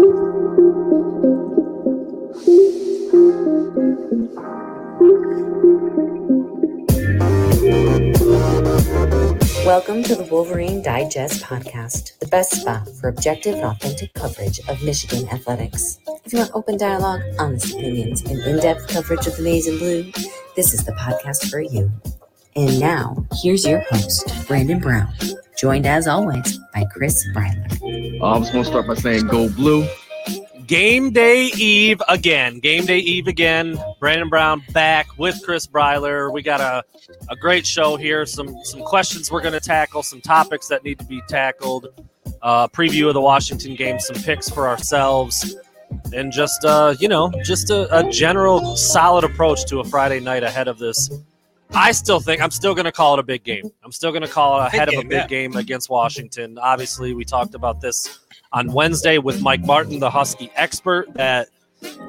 [0.00, 0.12] Welcome
[10.04, 15.28] to the Wolverine Digest podcast, the best spot for objective and authentic coverage of Michigan
[15.28, 15.98] athletics.
[16.24, 19.78] If you want open dialogue, honest opinions, and in depth coverage of the maize and
[19.78, 20.10] blue,
[20.56, 21.92] this is the podcast for you.
[22.56, 25.12] And now, here's your host, Brandon Brown,
[25.58, 27.59] joined as always by Chris Breiler.
[28.20, 29.88] Uh, I'm just going to start by saying go blue.
[30.66, 32.60] Game day eve again.
[32.60, 33.82] Game day eve again.
[33.98, 36.30] Brandon Brown back with Chris Breiler.
[36.30, 36.84] We got a,
[37.30, 38.26] a great show here.
[38.26, 40.02] Some some questions we're going to tackle.
[40.02, 41.88] Some topics that need to be tackled.
[42.42, 43.98] Uh, preview of the Washington game.
[43.98, 45.56] Some picks for ourselves,
[46.12, 50.42] and just uh, you know, just a, a general solid approach to a Friday night
[50.42, 51.10] ahead of this.
[51.72, 53.70] I still think I'm still going to call it a big game.
[53.84, 56.58] I'm still going to call it ahead of a big game against Washington.
[56.58, 58.20] Obviously, we talked about this
[58.52, 61.48] on Wednesday with Mike Martin, the Husky expert, that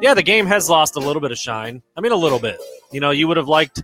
[0.02, 1.82] yeah, the game has lost a little bit of shine.
[1.96, 2.60] I mean, a little bit.
[2.92, 3.84] You know, you would have liked,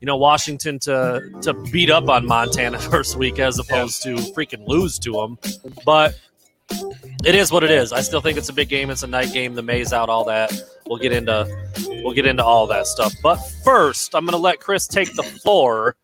[0.00, 4.16] you know, Washington to to beat up on Montana first week as opposed yeah.
[4.16, 5.38] to freaking lose to them.
[5.84, 6.18] But
[7.24, 7.92] it is what it is.
[7.92, 8.90] I still think it's a big game.
[8.90, 9.54] It's a night game.
[9.54, 10.52] The maize out, all that.
[10.86, 11.46] We'll get into
[12.02, 13.12] we'll get into all that stuff.
[13.22, 15.96] But first, I'm going to let Chris take the floor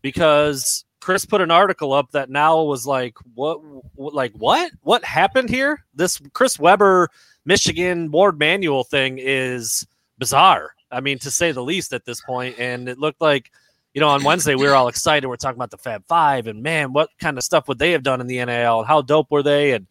[0.00, 3.60] because Chris put an article up that now was like, what,
[3.96, 5.84] like what, what happened here?
[5.94, 7.08] This Chris Webber
[7.44, 9.86] Michigan Warde Manuel thing is
[10.18, 10.74] bizarre.
[10.90, 12.56] I mean, to say the least at this point.
[12.58, 13.50] And it looked like,
[13.94, 15.26] you know, on Wednesday we were all excited.
[15.26, 18.02] We're talking about the Fab Five, and man, what kind of stuff would they have
[18.02, 18.78] done in the NIL?
[18.78, 19.72] And how dope were they?
[19.72, 19.86] And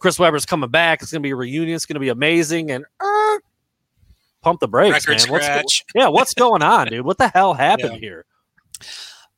[0.00, 1.02] Chris Webber's coming back.
[1.02, 1.74] It's going to be a reunion.
[1.74, 2.70] It's going to be amazing.
[2.70, 3.38] And uh,
[4.42, 5.32] pump the brakes, Record man.
[5.32, 7.04] What's, yeah, what's going on, dude?
[7.04, 7.98] What the hell happened yeah.
[8.00, 8.24] here?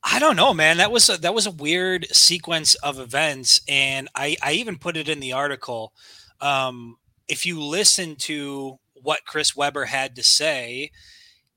[0.03, 0.77] I don't know, man.
[0.77, 4.97] That was a, that was a weird sequence of events, and I I even put
[4.97, 5.93] it in the article.
[6.39, 10.91] Um, if you listen to what Chris Webber had to say,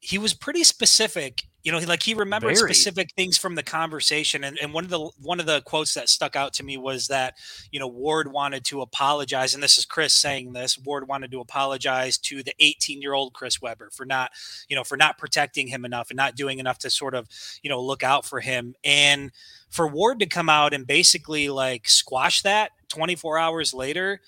[0.05, 2.75] he was pretty specific you know, like he remembered Very.
[2.75, 4.45] specific things from the conversation.
[4.45, 7.07] And, and one of the one of the quotes that stuck out to me was
[7.07, 7.37] that,
[7.71, 10.79] you know, Warde wanted to apologize, and this is Chris saying this.
[10.79, 14.31] Warde wanted to apologize to the 18 year old Chris Webber for not,
[14.69, 17.27] you know, for not protecting him enough and not doing enough to sort of,
[17.63, 18.75] you know, look out for him.
[18.85, 19.33] And
[19.71, 24.21] for Warde to come out and basically like squash that 24 hours later,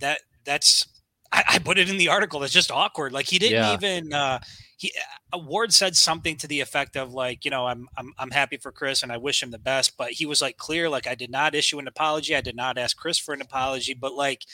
[0.00, 0.88] that that's
[1.32, 2.42] I, I put it in the article.
[2.42, 3.12] It's just awkward.
[3.12, 3.74] Like he didn't yeah.
[3.74, 4.40] even uh
[4.76, 4.92] he
[5.34, 8.72] Warde said something to the effect of like, you know, I'm I'm I'm happy for
[8.72, 11.30] Chris and I wish him the best, but he was like clear, like I did
[11.30, 12.34] not issue an apology.
[12.34, 14.44] I did not ask Chris for an apology, but like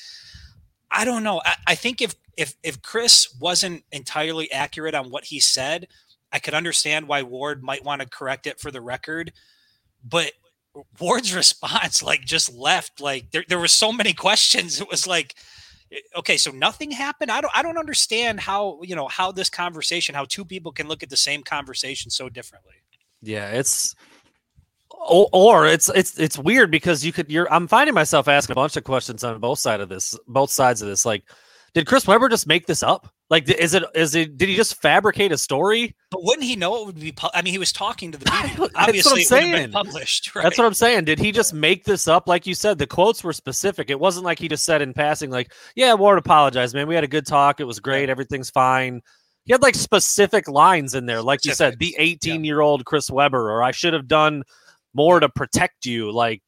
[0.91, 1.41] I don't know.
[1.45, 5.89] I, I think if if if Chris wasn't entirely accurate on what he said,
[6.33, 9.33] I could understand why Warde might want to correct it for the record.
[10.05, 10.33] But
[11.01, 14.81] Warde's response like just left like there, there were so many questions.
[14.81, 15.35] It was like
[15.93, 17.31] Eh, okay so nothing happened?
[17.31, 20.89] I don't i don't understand how you know how this conversation how two people can
[20.89, 22.75] look at the same conversation so differently.
[23.23, 23.95] Yeah it's
[25.09, 28.77] or, it's it's it's weird because you could you're i'm finding myself asking a bunch
[28.77, 31.23] of questions on both side of this both sides of this like
[31.75, 34.39] did chris webber just make this up like, is it is it?
[34.39, 35.97] Did he just fabricate a story?
[36.11, 37.11] But wouldn't he know it would be?
[37.13, 38.69] Pu- I mean, he was talking to the media.
[38.77, 39.73] Obviously, That's what I'm saying.
[39.73, 40.35] published.
[40.35, 40.43] Right?
[40.45, 41.05] That's what I'm saying.
[41.07, 42.29] Did he just make this up?
[42.29, 43.91] Like you said, the quotes were specific.
[43.91, 46.87] It wasn't like he just said in passing, like, "Yeah, Warde apologized, man.
[46.87, 47.59] We had a good talk.
[47.61, 48.09] It was great.
[48.09, 49.01] Everything's fine."
[49.45, 51.81] He had like specific lines in there, like specific.
[51.81, 54.43] you said, the 18 year old Chris Webber, or I should have done
[54.93, 56.11] more to protect you.
[56.11, 56.43] Like,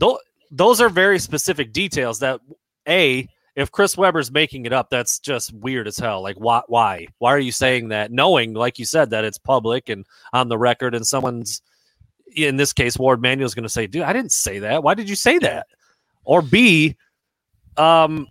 [0.00, 0.16] th-
[0.50, 2.40] those are very specific details that
[2.88, 6.22] a if Chris Webber's making it up, that's just weird as hell.
[6.22, 6.62] Like, why?
[6.66, 7.06] Why?
[7.18, 10.58] Why are you saying that, knowing, like you said, that it's public and on the
[10.58, 11.62] record, and someone's,
[12.34, 14.82] in this case, Warde Manuel is going to say, "Dude, I didn't say that.
[14.82, 15.66] Why did you say that?"
[16.24, 16.96] Or B,
[17.76, 18.26] um,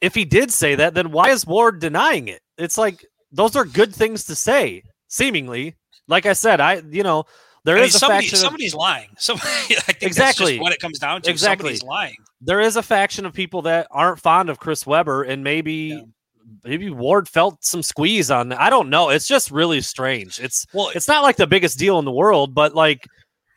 [0.00, 2.40] if he did say that, then why is Warde denying it?
[2.56, 5.76] It's like those are good things to say, seemingly.
[6.08, 7.24] Like I said, I you know
[7.68, 8.38] there I mean, is a somebody, faction.
[8.38, 9.08] Somebody's of, lying.
[9.18, 11.30] Somebody, I think exactly what it comes down to.
[11.30, 11.76] Exactly.
[11.76, 15.42] Somebody's lying there is a faction of people that aren't fond of Chris Webber, and
[15.42, 16.00] maybe yeah.
[16.64, 18.60] maybe Warde felt some squeeze on that.
[18.60, 19.10] I don't know.
[19.10, 20.38] It's just really strange.
[20.38, 23.06] It's well, it's not like the biggest deal in the world, but like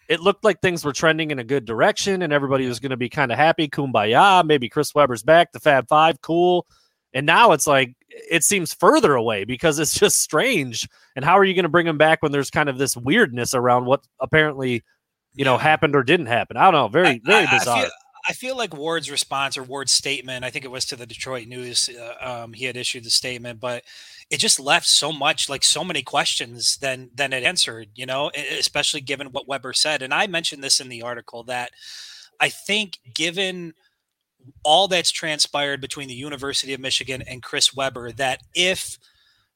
[0.07, 2.97] it looked like things were trending in a good direction, and everybody was going to
[2.97, 3.67] be kind of happy.
[3.67, 4.45] Kumbaya.
[4.45, 5.51] Maybe Chris Webber's back.
[5.51, 6.65] The Fab Five, cool.
[7.13, 10.87] And now it's like it seems further away because it's just strange.
[11.15, 13.53] And how are you going to bring him back when there's kind of this weirdness
[13.53, 14.83] around what apparently
[15.33, 16.57] you know happened or didn't happen?
[16.57, 16.87] I don't know.
[16.87, 17.77] Very very I, bizarre.
[17.77, 17.91] I feel,
[18.29, 21.47] I feel like Warde's response or Warde's statement, I think it was to the Detroit
[21.47, 23.83] News, uh, um, he had issued the statement, but
[24.29, 27.89] it just left so much, like so many questions than than it answered.
[27.95, 30.01] You know, especially given what Webber said.
[30.01, 31.71] And I mentioned this in the article that
[32.39, 33.73] I think, given
[34.63, 38.97] all that's transpired between the University of Michigan and Chris Webber that if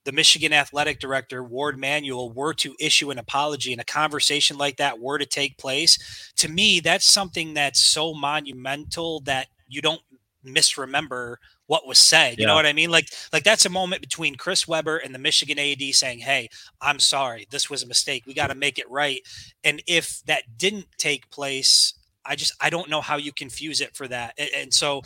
[0.05, 4.77] the Michigan athletic director, Warde Manuel, were to issue an apology and a conversation like
[4.77, 10.01] that were to take place, to me, that's something that's so monumental that you don't
[10.43, 12.37] misremember what was said.
[12.37, 12.47] You yeah.
[12.47, 12.91] know what I mean?
[12.91, 16.49] Like, like that's a moment between Chris Webber and the Michigan AD saying, "Hey,
[16.79, 18.25] I'm sorry, this was a mistake.
[18.27, 19.21] We got to make it right."
[19.63, 21.95] And if that didn't take place,
[22.25, 24.33] I just I don't know how you confuse it for that.
[24.37, 25.01] And, and so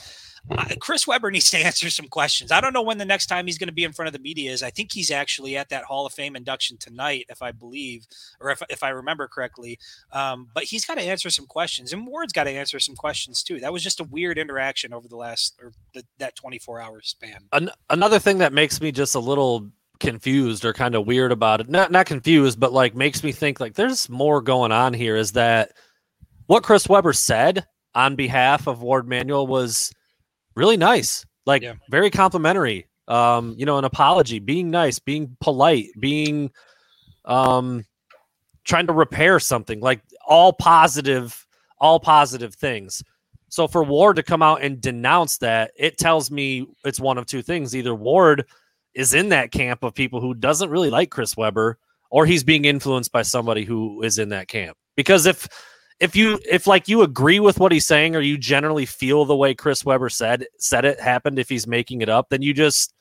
[0.79, 2.51] Chris Webber needs to answer some questions.
[2.51, 4.19] I don't know when the next time he's going to be in front of the
[4.19, 4.63] media is.
[4.63, 8.07] I think he's actually at that Hall of Fame induction tonight, if I believe,
[8.39, 9.79] or if, if I remember correctly.
[10.11, 13.43] Um, but he's got to answer some questions, and Warde's got to answer some questions
[13.43, 13.59] too.
[13.59, 17.39] That was just a weird interaction over the last or the, that 24 hour span.
[17.51, 19.69] An- another thing that makes me just a little
[19.99, 23.59] confused or kind of weird about it not not confused but like makes me think
[23.59, 25.73] like there's more going on here is that
[26.49, 27.65] what chris webber said
[27.95, 29.91] on behalf of Warde manuel was
[30.55, 31.73] really nice, like yeah.
[31.89, 32.87] very complimentary.
[33.07, 36.51] Um, you know, an apology, being nice, being polite, being
[37.25, 37.85] um
[38.63, 41.45] trying to repair something, like all positive,
[41.79, 43.03] all positive things.
[43.49, 47.25] So for Warde to come out and denounce that, it tells me it's one of
[47.25, 47.75] two things.
[47.75, 48.45] Either Warde
[48.93, 51.79] is in that camp of people who doesn't really like Chris Webber,
[52.11, 54.77] or he's being influenced by somebody who is in that camp.
[54.95, 55.47] Because if
[55.99, 59.35] if you if like you agree with what he's saying or you generally feel the
[59.35, 62.93] way Chris Webber said said it happened if he's making it up, then you just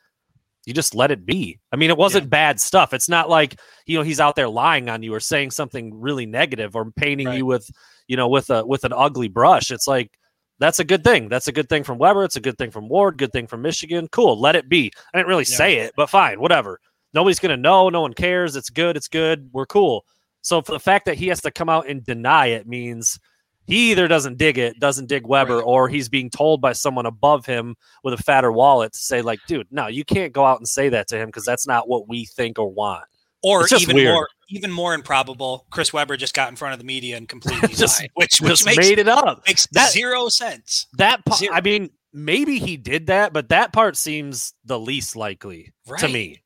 [0.67, 1.59] you just let it be.
[1.73, 2.29] I mean, it wasn't yeah.
[2.29, 2.93] bad stuff.
[2.93, 6.27] It's not like, you know, he's out there lying on you or saying something really
[6.27, 7.39] negative or painting right.
[7.39, 7.71] you with,
[8.07, 9.71] you know, with a with an ugly brush.
[9.71, 10.19] It's like
[10.59, 11.29] that's a good thing.
[11.29, 12.25] That's a good thing from Webber.
[12.25, 13.17] It's a good thing from Warde.
[13.17, 14.09] Good thing from Michigan.
[14.09, 14.39] Cool.
[14.39, 14.93] Let it be.
[15.15, 15.57] I didn't really yeah.
[15.57, 16.41] say it, but fine.
[16.41, 16.81] Whatever.
[17.15, 17.89] Nobody's gonna know.
[17.89, 18.55] No one cares.
[18.55, 18.97] It's good.
[18.97, 19.49] It's good.
[19.53, 20.05] We're cool.
[20.49, 23.21] So for the fact that he has to come out and deny it means
[23.67, 25.63] he either doesn't dig it, doesn't dig Webber, right.
[25.63, 29.41] or he's being told by someone above him with a fatter wallet to say, like,
[29.47, 32.09] dude, no, you can't go out and say that to him because that's not what
[32.09, 33.05] we think or want.
[33.43, 34.15] Or even weird.
[34.15, 37.69] more, even more improbable, Chris Webber just got in front of the media and completely
[37.75, 39.43] just, lied, which, which just makes, made it up.
[39.47, 40.87] Makes that, zero sense.
[40.97, 45.75] That part, I mean, maybe he did that, but that part seems the least likely
[45.87, 46.01] right.
[46.01, 46.41] to me.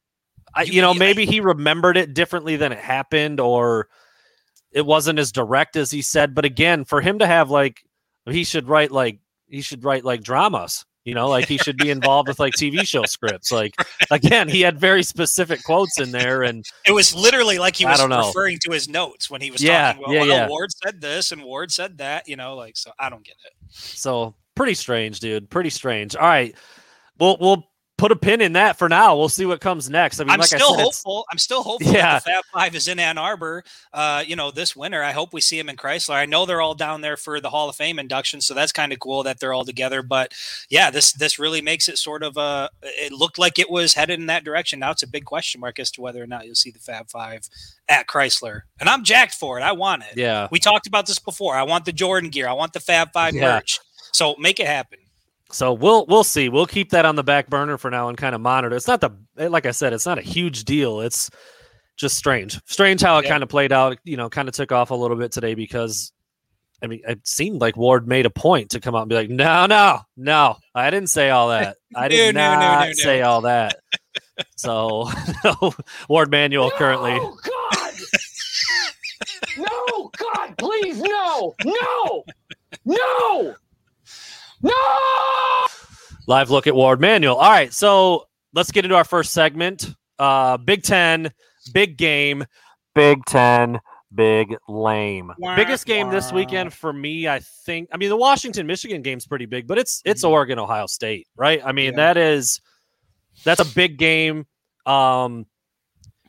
[0.54, 3.88] I, you, you know, maybe he remembered it differently than it happened, or
[4.70, 6.34] it wasn't as direct as he said.
[6.34, 7.84] But again, for him to have like,
[8.26, 9.18] he should write like
[9.48, 10.84] he should write like dramas.
[11.04, 13.50] You know, like he should be involved with like TV show scripts.
[13.50, 13.74] Like
[14.12, 18.00] again, he had very specific quotes in there, and it was literally like he was
[18.00, 20.04] referring to his notes when he was yeah, talking.
[20.06, 20.48] Well, yeah, yeah.
[20.48, 22.28] Warde said this and Warde said that.
[22.28, 22.92] You know, like so.
[23.00, 23.52] I don't get it.
[23.72, 25.50] So pretty strange, dude.
[25.50, 26.14] Pretty strange.
[26.14, 26.54] All right,
[27.18, 27.66] we'll we'll
[28.02, 29.16] put a pin in that for now.
[29.16, 30.18] We'll see what comes next.
[30.18, 31.24] I mean, I'm like still I said, hopeful.
[31.30, 31.92] I'm still hopeful.
[31.92, 33.62] Yeah, the Fab Five is in Ann Arbor.
[33.92, 35.04] Uh, you know, this winter.
[35.04, 36.16] I hope we see him in Crisler.
[36.16, 38.92] I know they're all down there for the Hall of Fame induction, so that's kind
[38.92, 40.02] of cool that they're all together.
[40.02, 40.34] But
[40.68, 44.18] yeah, this this really makes it sort of uh It looked like it was headed
[44.18, 44.80] in that direction.
[44.80, 47.08] Now it's a big question mark as to whether or not you'll see the Fab
[47.08, 47.48] Five
[47.88, 49.62] at Crisler, and I'm jacked for it.
[49.62, 50.16] I want it.
[50.16, 51.54] Yeah, we talked about this before.
[51.54, 52.48] I want the Jordan gear.
[52.48, 53.42] I want the Fab Five yeah.
[53.42, 53.78] merch.
[54.10, 54.98] So make it happen.
[55.52, 56.48] So we'll we'll see.
[56.48, 58.74] We'll keep that on the back burner for now and kind of monitor.
[58.74, 61.00] It's not the like I said, it's not a huge deal.
[61.00, 61.30] It's
[61.96, 62.60] just strange.
[62.66, 63.30] Strange how it yeah.
[63.30, 63.98] kind of played out.
[64.04, 66.12] You know, kind of took off a little bit today because
[66.82, 69.30] I mean, it seemed like Warde made a point to come out and be like,
[69.30, 71.76] "No, no, no, I didn't say all that.
[71.94, 73.76] I did no, not no, no, say all that."
[74.56, 75.08] so,
[76.08, 77.12] Warde Manuel no, currently.
[77.14, 77.94] Oh God!
[79.58, 82.24] no, God, please, no, no,
[82.84, 83.54] no.
[84.62, 84.72] No!
[86.26, 87.36] Live look at Warde Manuel.
[87.36, 89.94] All right, so let's get into our first segment.
[90.18, 91.32] Uh, Big Ten,
[91.72, 92.44] big game,
[92.94, 93.80] Big Ten,
[94.14, 95.32] big lame.
[95.56, 97.88] Biggest game this weekend for me, I think.
[97.92, 100.32] I mean, the Washington Michigan game's pretty big, but it's it's mm-hmm.
[100.32, 101.60] Oregon Ohio State, right?
[101.64, 101.96] I mean, yeah.
[101.96, 102.60] that is
[103.44, 104.46] that's a big game.
[104.86, 105.46] Um,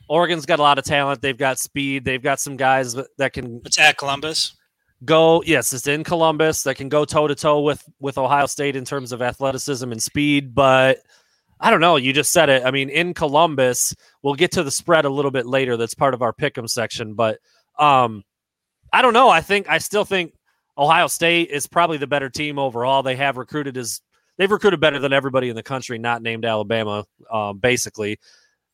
[0.10, 1.22] Oregon's got a lot of talent.
[1.22, 2.06] They've got speed.
[2.06, 3.62] They've got some guys that can.
[3.66, 4.56] It's at Columbus
[5.06, 8.76] go yes it's in columbus that can go toe to toe with with ohio state
[8.76, 11.00] in terms of athleticism and speed but
[11.60, 12.64] i don't know you just said it.
[12.66, 15.78] I mean in columbus we'll get to the spread a little bit later.
[15.78, 17.40] That's part of our pick'em section but
[17.80, 18.24] um
[18.92, 19.30] i don't know.
[19.30, 20.34] I think i still think
[20.78, 23.04] ohio state is probably the better team overall.
[23.04, 24.02] They have recruited as
[24.38, 28.20] they've recruited better than everybody in the country not named alabama um, basically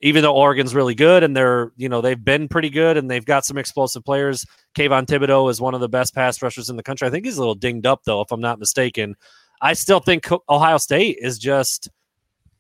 [0.02, 3.26] even though Oregon's really good and they're, you know, they've been pretty good and they've
[3.26, 4.46] got some explosive players.
[4.76, 7.08] Kayvon Thibodeaux is one of the best pass rushers in the country.
[7.08, 9.16] I think he's a little dinged up though, if I'm not mistaken.
[9.62, 11.90] I still think Ohio State is just,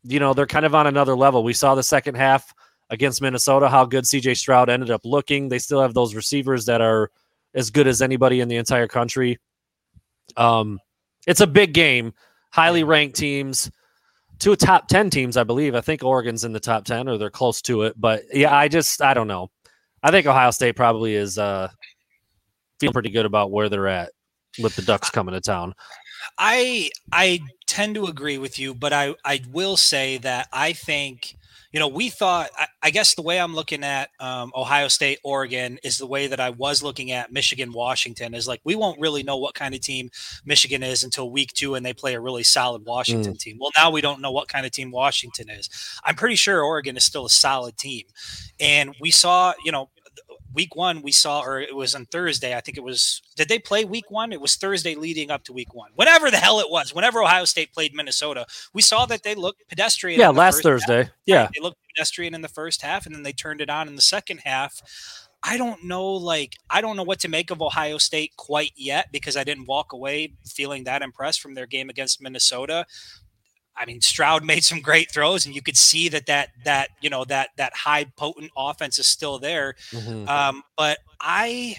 [0.03, 1.43] you know, they're kind of on another level.
[1.43, 2.53] We saw the second half
[2.89, 5.47] against Minnesota how good CJ Stroud ended up looking.
[5.47, 7.09] They still have those receivers that are
[7.53, 9.39] as good as anybody in the entire country.
[10.35, 10.79] Um,
[11.25, 12.13] it's a big game.
[12.51, 13.69] highly ranked teams,
[14.39, 15.75] two top 10 teams, I believe.
[15.75, 17.93] I think Oregon's in the top 10 or they're close to it.
[17.97, 19.51] But yeah, I just, I don't know.
[20.01, 21.69] I think Ohio State probably is uh,
[22.79, 24.11] feeling pretty good about where they're at
[24.61, 25.73] with the Ducks coming to town.
[26.37, 31.35] I I tend to agree with you, but I I will say that I think
[31.71, 35.19] you know we thought I, I guess the way I'm looking at um, Ohio State
[35.23, 38.99] Oregon is the way that I was looking at Michigan Washington is like we won't
[38.99, 40.09] really know what kind of team
[40.45, 43.57] Michigan is until week two and they play a really solid Washington team.
[43.59, 45.69] Well, now we don't know what kind of team Washington is.
[46.03, 48.05] I'm pretty sure Oregon is still a solid team,
[48.59, 49.89] and we saw you know
[50.53, 53.59] week one we saw or it was on thursday i think it was did they
[53.59, 56.69] play week one it was thursday leading up to week one whatever the hell it
[56.69, 61.03] was whenever ohio state played minnesota we saw that they looked pedestrian Yeah, last Thursday.
[61.03, 61.11] half.
[61.25, 61.49] Yeah.
[61.53, 64.01] They looked pedestrian in the first half and then they turned it on in the
[64.01, 64.81] second half
[65.43, 69.11] i don't know like i don't know what to make of ohio state quite yet
[69.11, 72.85] because i didn't walk away feeling that impressed from their game against minnesota
[73.79, 77.09] I mean, Stroud made some great throws, and you could see that that that you
[77.09, 79.75] know that that high potent offense is still there.
[79.91, 80.27] Mhm.
[80.27, 81.77] Um, but I,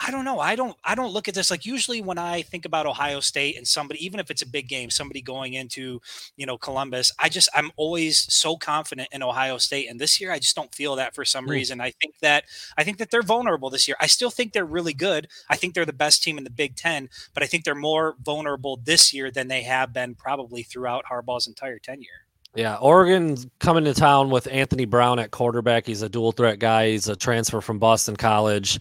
[0.00, 0.40] I don't know.
[0.40, 0.76] I don't.
[0.84, 4.04] I don't look at this like usually when I think about Ohio State and somebody,
[4.04, 6.00] even if it's a big game, somebody going into
[6.36, 7.12] you know Columbus.
[7.18, 10.74] I just I'm always so confident in Ohio State, and this year I just don't
[10.74, 11.50] feel that for some Mm.
[11.50, 11.80] reason.
[11.80, 12.44] I think that
[12.76, 13.96] I think that they're vulnerable this year.
[14.00, 15.28] I still think they're really good.
[15.50, 18.16] I think they're the best team in the Big Ten, but I think they're more
[18.22, 22.26] vulnerable this year than they have been probably throughout Harbaugh's entire tenure.
[22.54, 25.86] Yeah, Oregon's coming to town with Anthony Brown at quarterback.
[25.86, 26.90] He's a dual threat guy.
[26.90, 28.78] He's a transfer from Boston College.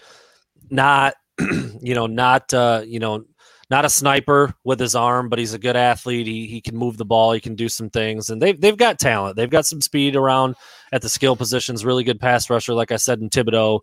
[0.72, 3.26] Not, you know, not uh, you know,
[3.70, 6.28] not a sniper with his arm, but he's a good athlete.
[6.28, 7.32] He he can move the ball.
[7.32, 9.38] He can do some things, and they've they've got talent.
[9.38, 10.56] They've got some speed around
[10.92, 11.86] at the skill positions.
[11.86, 13.80] Really good pass rusher, like I said in Thibodeaux.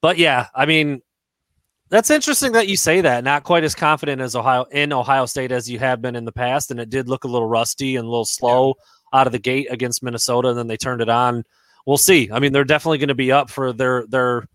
[0.00, 1.02] But yeah, I mean,
[1.88, 3.24] that's interesting that you say that.
[3.24, 6.32] Not quite as confident as Ohio in Ohio State as you have been in the
[6.32, 8.74] past, and it did look a little rusty and a little slow
[9.12, 11.44] out of the gate against Minnesota, and then they turned it on.
[11.86, 12.30] We'll see.
[12.32, 14.46] I mean, they're definitely going to be up for their their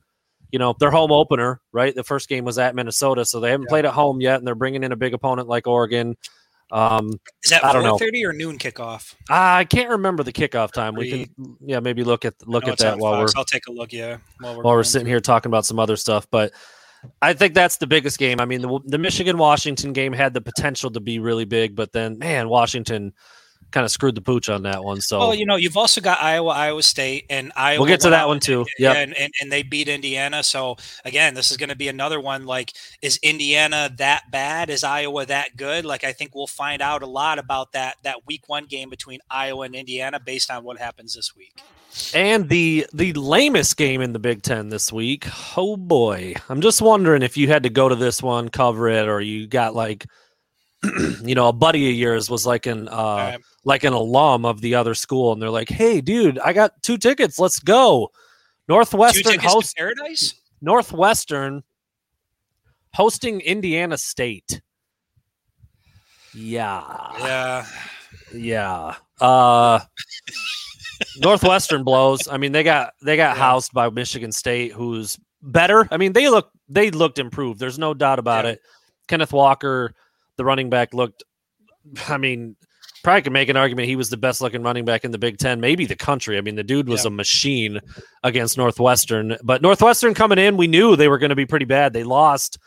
[0.51, 1.93] you know their home opener, right?
[1.96, 3.70] The first game was at Minnesota, so they haven't Yeah.
[3.70, 6.15] played at home yet, and they're bringing in a big opponent like Oregon.
[6.72, 7.12] Um,
[7.43, 7.98] Is that I don't know.
[7.98, 9.15] four thirty or noon kickoff?
[9.29, 10.96] I can't remember the kickoff time.
[10.96, 13.34] We can, yeah, maybe look at look at that while Fox.
[13.36, 13.91] we're I'll take a look.
[13.91, 16.27] Yeah, while we're, while we're sitting here talking about some other stuff.
[16.31, 16.53] But
[17.22, 18.39] I think that's the biggest game.
[18.39, 21.91] I mean, the, the Michigan Washington game had the potential to be really big, but
[21.91, 23.12] then man, Washington
[23.72, 25.01] kind of screwed the pooch on that one.
[25.01, 27.80] So Well, you know, you've also got Iowa, Iowa State, and Iowa.
[27.80, 28.66] we'll get to that one too.
[28.78, 30.44] Yeah, and, and, and they beat Indiana.
[30.44, 32.46] So again, this is going to be another one.
[32.46, 34.70] Like, is Indiana that bad?
[34.70, 35.86] Is Iowa that good?
[35.86, 39.20] Like, I think we'll find out a lot about that that week one game between
[39.30, 41.54] Iowa and Indiana based on what happens this week.
[42.13, 45.28] And the the lamest game in the Big Ten this week.
[45.58, 49.08] Oh boy, I'm just wondering if you had to go to this one, cover it,
[49.10, 50.06] or you got like,
[51.24, 53.40] you know, a buddy of yours was like an uh, right.
[53.64, 56.98] like an alum of the other school, and they're like, "Hey, dude, I got two
[56.98, 57.38] tickets.
[57.40, 58.12] Let's go."
[58.68, 60.34] Northwestern host paradise.
[60.62, 61.64] Northwestern
[62.94, 64.62] hosting Indiana State.
[66.34, 66.84] Yeah.
[67.20, 67.66] Yeah,
[68.34, 68.96] Yeah.
[69.20, 69.80] Uh
[71.20, 72.28] Northwestern blows.
[72.28, 73.44] I mean, they got they got Yeah.
[73.44, 75.88] housed by Michigan State, who's better.
[75.92, 77.60] I mean, they look they looked improved.
[77.60, 78.52] There's no doubt about Yeah.
[78.52, 78.62] it.
[79.08, 79.94] Kenneth Walker,
[80.41, 81.24] the running back, looked.
[82.07, 82.55] I mean,
[83.03, 85.38] probably could make an argument he was the best looking running back in the Big
[85.38, 86.38] Ten, maybe the country.
[86.38, 87.10] I mean, the dude was Yeah.
[87.10, 87.79] a machine
[88.24, 89.38] against Northwestern.
[89.43, 91.93] But Northwestern coming in, we knew they were going to be pretty bad.
[91.93, 92.57] They lost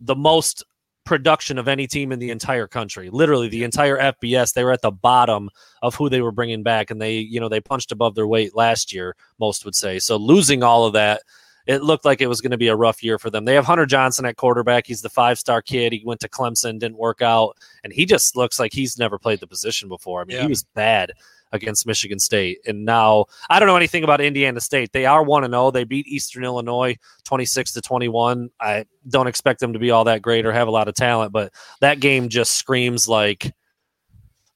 [0.00, 0.64] the most
[1.04, 3.10] production of any team in the entire country.
[3.10, 4.52] Literally, the entire FBS.
[4.52, 5.50] They were at the bottom
[5.82, 8.54] of who they were bringing back, and they, you know, they punched above their weight
[8.54, 9.16] last year.
[9.38, 10.16] Most would say so.
[10.16, 11.22] Losing all of that,
[11.66, 13.44] it looked like it was going to be a rough year for them.
[13.44, 14.86] They have Hunter Johnson at quarterback.
[14.86, 15.92] He's the five star kid.
[15.92, 19.40] He went to Clemson, didn't work out, and he just looks like he's never played
[19.40, 20.20] the position before.
[20.22, 20.42] I mean, Yeah.
[20.42, 21.12] he was bad
[21.54, 24.92] against Michigan State, and now I don't know anything about Indiana State.
[24.92, 25.70] They are one and zero.
[25.70, 28.48] They beat Eastern Illinois twenty six to twenty one.
[28.58, 31.30] I don't expect them to be all that great or have a lot of talent,
[31.32, 33.52] but that game just screams like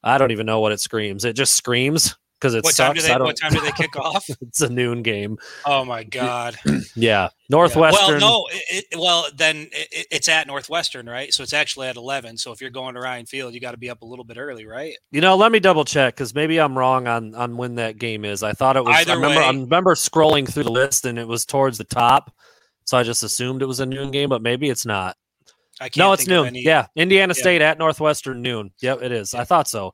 [0.03, 1.25] I don't even know what it screams.
[1.25, 3.07] It just screams because it what time sucks.
[3.09, 3.15] they?
[3.17, 4.25] What time do they kick off?
[4.41, 5.39] it's a noon game.
[5.65, 6.57] Oh my god!
[6.95, 8.21] Yeah, Northwestern.
[8.21, 8.47] Well, no.
[8.53, 11.33] It, it- well, then it, it's at Northwestern, right?
[11.33, 12.37] So it's actually at eleven.
[12.39, 14.39] So if you're going to Ryan Field, you got to be up a little bit
[14.39, 14.95] early, right?
[15.11, 18.25] You know, let me double check because maybe I'm wrong on on when that game
[18.25, 18.43] is.
[18.43, 18.95] I thought it was.
[18.97, 19.41] Either I remember.
[19.41, 22.33] I remember scrolling through the list and it was towards the top,
[22.85, 25.17] so I just assumed it was a noon game, but maybe it's not.
[25.79, 26.47] I can't No, it's noon.
[26.47, 27.41] any- Yeah, Indiana Yeah.
[27.43, 28.71] State at Northwestern noon.
[28.81, 29.35] Yep, it is.
[29.35, 29.93] I thought so.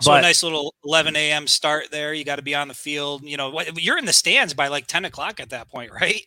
[0.00, 1.46] So But- a nice little 11 a.m.
[1.46, 2.12] start there.
[2.14, 3.22] You got to be on the field.
[3.24, 6.22] You know, you're in the stands by like 10 o'clock at that point, right?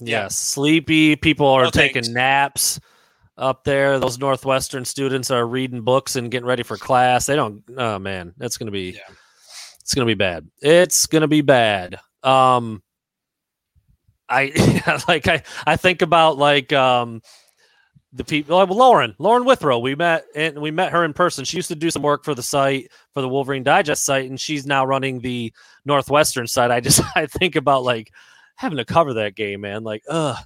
[0.00, 1.16] Yes, sleepy.
[1.16, 2.08] People are No taking thanks.
[2.08, 2.80] naps.
[3.36, 3.98] up there.
[3.98, 7.26] Those Northwestern students are reading books and getting ready for class.
[7.26, 7.62] They don't.
[7.76, 8.90] Oh man, that's gonna be.
[8.92, 9.14] Yeah.
[9.80, 10.46] It's gonna be bad.
[10.60, 11.98] It's gonna be bad.
[12.22, 12.82] Um,
[14.28, 17.22] I like I I think about like um
[18.12, 19.78] the people oh, like Lauren Lauren Withrow.
[19.78, 21.44] We met and we met her in person.
[21.44, 24.38] She used to do some work for the site for the Wolverine Digest site, and
[24.38, 25.52] she's now running the
[25.84, 26.70] Northwestern site.
[26.70, 28.12] I just I think about like
[28.56, 29.84] having to cover that game, man.
[29.84, 30.36] Like, ugh,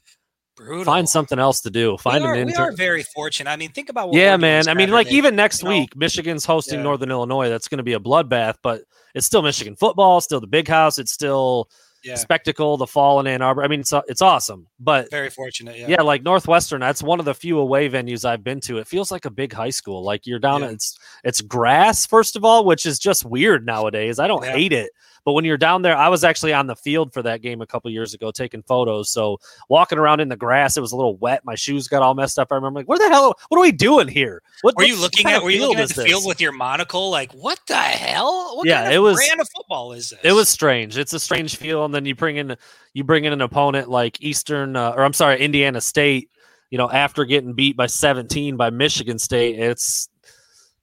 [0.56, 0.85] Brutal.
[0.85, 1.97] find something else to do.
[1.97, 2.68] Find we are, an we intern.
[2.68, 3.50] are very fortunate.
[3.50, 4.68] I mean, think about what Yeah, man.
[4.68, 5.75] I mean, like even next you know?
[5.76, 6.85] week, Michigan's hosting Yeah.
[6.85, 7.49] Northern Illinois.
[7.49, 8.83] That's going to be a bloodbath, but
[9.14, 10.21] it's still Michigan football.
[10.21, 10.99] Still the big house.
[10.99, 11.68] It's still
[12.04, 12.76] Yeah, spectacle.
[12.76, 13.64] The fall in Ann Arbor.
[13.64, 14.66] I mean, it's it's awesome.
[14.78, 15.78] But very fortunate.
[15.78, 15.87] Yeah.
[15.88, 16.02] yeah.
[16.02, 18.78] like Northwestern, that's one of the few away venues I've been to.
[18.78, 20.02] It feels like a big high school.
[20.04, 20.62] Like you're down.
[20.62, 20.70] Yeah.
[20.70, 24.18] It's it's grass first of all, which is just weird nowadays.
[24.18, 24.90] I don't hate it.
[25.25, 27.66] But when you're down there, I was actually on the field for that game a
[27.66, 29.11] couple years ago taking photos.
[29.11, 29.38] So
[29.69, 31.45] walking around in the grass, it was a little wet.
[31.45, 32.49] My shoes got all messed up.
[32.50, 33.35] I remember like, where the hell?
[33.49, 34.43] What are we doing here?
[34.62, 35.43] What Were you looking at?
[35.43, 37.11] Were you looking at the is field with your monocle?
[37.11, 38.57] Like, what the hell?
[38.57, 40.19] What Yeah, kind it was- brand of football is this?
[40.23, 40.99] It was strange.
[40.99, 42.57] It's a strange feel, and then you bring in
[42.93, 46.31] you bring in an opponent like Eastern, uh, or I'm sorry, Indiana State.
[46.71, 50.09] You know, after getting beat by 17 by Michigan State, it's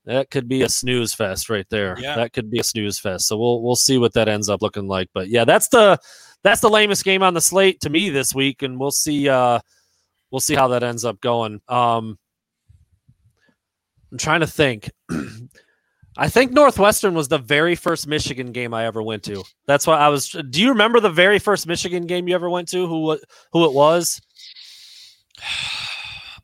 [0.06, 1.98] that could be a snooze fest right there.
[2.00, 2.16] Yeah.
[2.16, 3.28] That could be a snooze fest.
[3.28, 5.10] So we'll we'll see what that ends up looking like.
[5.14, 6.00] But yeah, that's the
[6.44, 9.30] that's the lamest game on the slate to me this week, and we'll see.
[9.30, 9.60] uh
[10.32, 11.60] We'll see how that ends up going.
[11.68, 12.18] Um
[14.12, 14.90] I'm trying to think.
[16.18, 19.44] I think Northwestern was the very first Michigan game I ever went to.
[19.68, 20.30] That's why I was.
[20.30, 22.88] Do you remember the very first Michigan game you ever went to?
[22.88, 23.20] Who
[23.52, 24.22] who it was?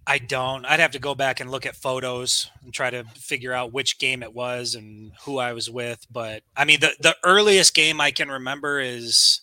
[0.10, 0.66] I don't.
[0.66, 4.00] I'd have to go back and look at photos and try to figure out which
[4.00, 6.08] game it was and who I was with.
[6.10, 9.42] But I mean, the the earliest game I can remember is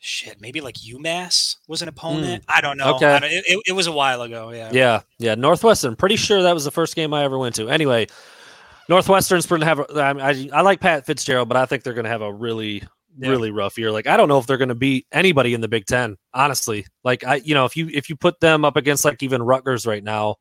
[0.00, 0.40] shit.
[0.40, 2.44] Maybe like UMass was an opponent.
[2.48, 2.90] I don't know.
[2.90, 2.94] Hmm.
[2.96, 3.14] Okay.
[3.14, 4.50] I don't- it, it, was a while ago.
[4.50, 4.70] Yeah.
[4.72, 5.34] Yeah, yeah.
[5.36, 5.96] Northwestern.
[5.96, 7.68] Pretty sure that was the first game I ever went to.
[7.68, 8.08] Anyway,
[8.88, 9.80] Northwestern's going to have.
[9.94, 12.82] I I like Pat Fitzgerald, but I think they're going to have a really
[13.18, 13.30] Yeah.
[13.30, 13.90] really rough year.
[13.90, 16.16] Like I don't know if they're going to beat anybody in the Big Ten.
[16.34, 19.42] Honestly, like I you know if you if you put them up against like even
[19.42, 20.36] Rutgers right now,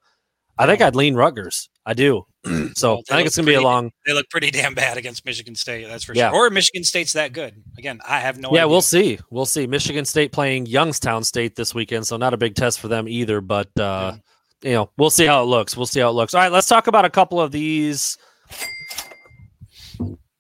[0.58, 1.70] I think I'd lean Rutgers.
[1.86, 2.26] I do.
[2.76, 3.92] so Well, I think it's going to be a long.
[4.06, 5.88] They look pretty damn bad against Michigan State.
[5.88, 6.32] That's for Yeah.
[6.32, 6.48] sure.
[6.48, 7.64] Or Michigan State's that good.
[7.78, 8.50] Again, I have no.
[8.52, 8.68] yeah, idea.
[8.68, 9.20] we'll see.
[9.30, 9.68] We'll see.
[9.68, 13.40] Michigan State playing Youngstown State this weekend, so not a big test for them either.
[13.40, 14.18] But uh,
[14.64, 15.78] you know, we'll see how it looks.
[15.78, 16.34] We'll see how it looks.
[16.34, 18.18] All right, let's talk about a couple of these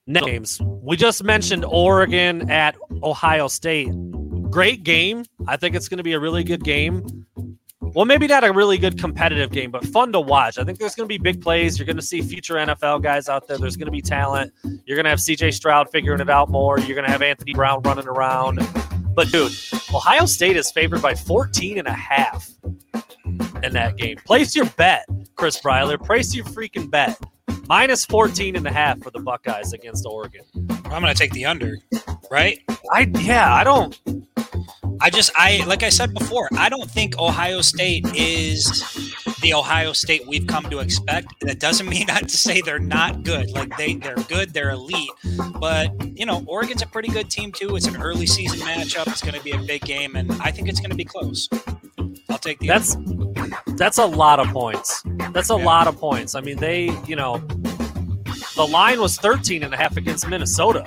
[0.07, 0.61] games.
[0.61, 3.89] We just mentioned Oregon at Ohio State.
[4.49, 5.25] Great game.
[5.47, 7.05] I think it's going to be a really good game.
[7.81, 10.57] Well, maybe not a really good competitive game, but fun to watch.
[10.57, 11.79] I think there's going to be big plays.
[11.79, 13.57] You're going to see future NFL guys out there.
[13.57, 14.53] There's going to be talent.
[14.85, 16.79] You're going to have CJ Stroud figuring it out more.
[16.79, 18.59] You're going to have Anthony Brown running around.
[19.15, 19.51] But, dude,
[19.93, 22.49] Ohio State is favored by 14 and a half
[23.63, 24.17] in that game.
[24.25, 25.99] Place your bet, Chris Breiler.
[25.99, 27.19] Place your freaking bet.
[27.67, 30.43] Minus 14 and a half for the Buckeyes against Oregon.
[30.85, 31.77] I'm going to take the under.
[32.31, 32.61] Right.
[32.93, 33.97] I yeah, I don't
[34.99, 38.83] I just I like I said before, I don't think Ohio State is
[39.41, 41.33] the Ohio State we've come to expect.
[41.41, 43.51] That doesn't mean not to say they're not good.
[43.51, 45.09] Like they they're good, they're elite.
[45.59, 47.75] But you know, Oregon's a pretty good team too.
[47.75, 49.07] It's an early season matchup.
[49.07, 51.47] It's going to be a big game, and I think it's going to be close.
[52.29, 52.67] I'll take the.
[52.67, 52.97] That's
[53.77, 55.03] that's a lot of points.
[55.31, 55.63] That's a Yeah.
[55.65, 56.35] lot of points.
[56.35, 57.37] I mean, they, you know,
[58.57, 60.83] the line was 13 and a half against Minnesota.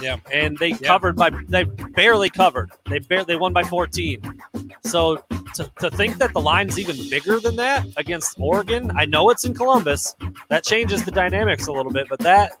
[0.00, 0.16] Yeah.
[0.32, 0.76] And they Yeah.
[0.88, 2.70] covered by they barely covered.
[2.88, 4.40] They barely they won by 14.
[4.84, 5.22] So
[5.54, 9.44] to, to think that the line's even bigger than that against Oregon, I know it's
[9.44, 10.16] in Columbus.
[10.48, 12.52] That changes the dynamics a little bit, but that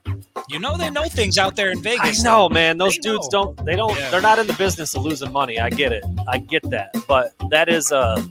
[0.48, 2.20] you know they know things out there in Vegas.
[2.20, 2.78] I know, man.
[2.78, 3.54] Those They dudes know.
[3.54, 3.64] don't.
[3.64, 3.96] They don't.
[3.96, 4.10] Yeah.
[4.10, 5.58] They're not in the business of losing money.
[5.58, 6.04] I get it.
[6.28, 6.94] I get that.
[7.08, 8.22] But that is a.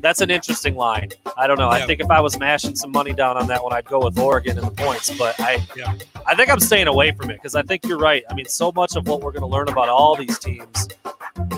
[0.00, 1.10] That's an interesting line.
[1.36, 1.68] I don't know.
[1.68, 4.18] I think if I was mashing some money down on that one, I'd go with
[4.18, 5.10] Oregon in the points.
[5.18, 5.94] But I, Yeah.
[6.26, 8.22] I think I'm staying away from it because I think you're right.
[8.30, 10.88] I mean, so much of what we're going to learn about all these teams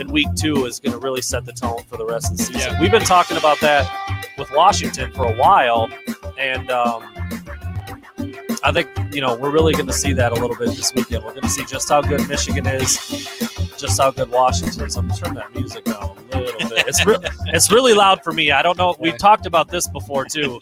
[0.00, 2.44] in week two is going to really set the tone for the rest of the
[2.44, 2.72] season.
[2.72, 2.80] Yeah.
[2.80, 5.88] We've been talking about that with Washington for a while,
[6.38, 7.04] and um,
[8.64, 11.24] I think you know we're really going to see that a little bit this weekend.
[11.24, 12.96] We're going to see just how good Michigan is,
[13.76, 14.96] just how good Washington is.
[14.96, 16.86] I'm gonna turn that music down a little bit.
[16.86, 18.52] It's re- it's really loud for me.
[18.52, 18.96] I don't know.
[18.98, 20.60] We've talked about this before too.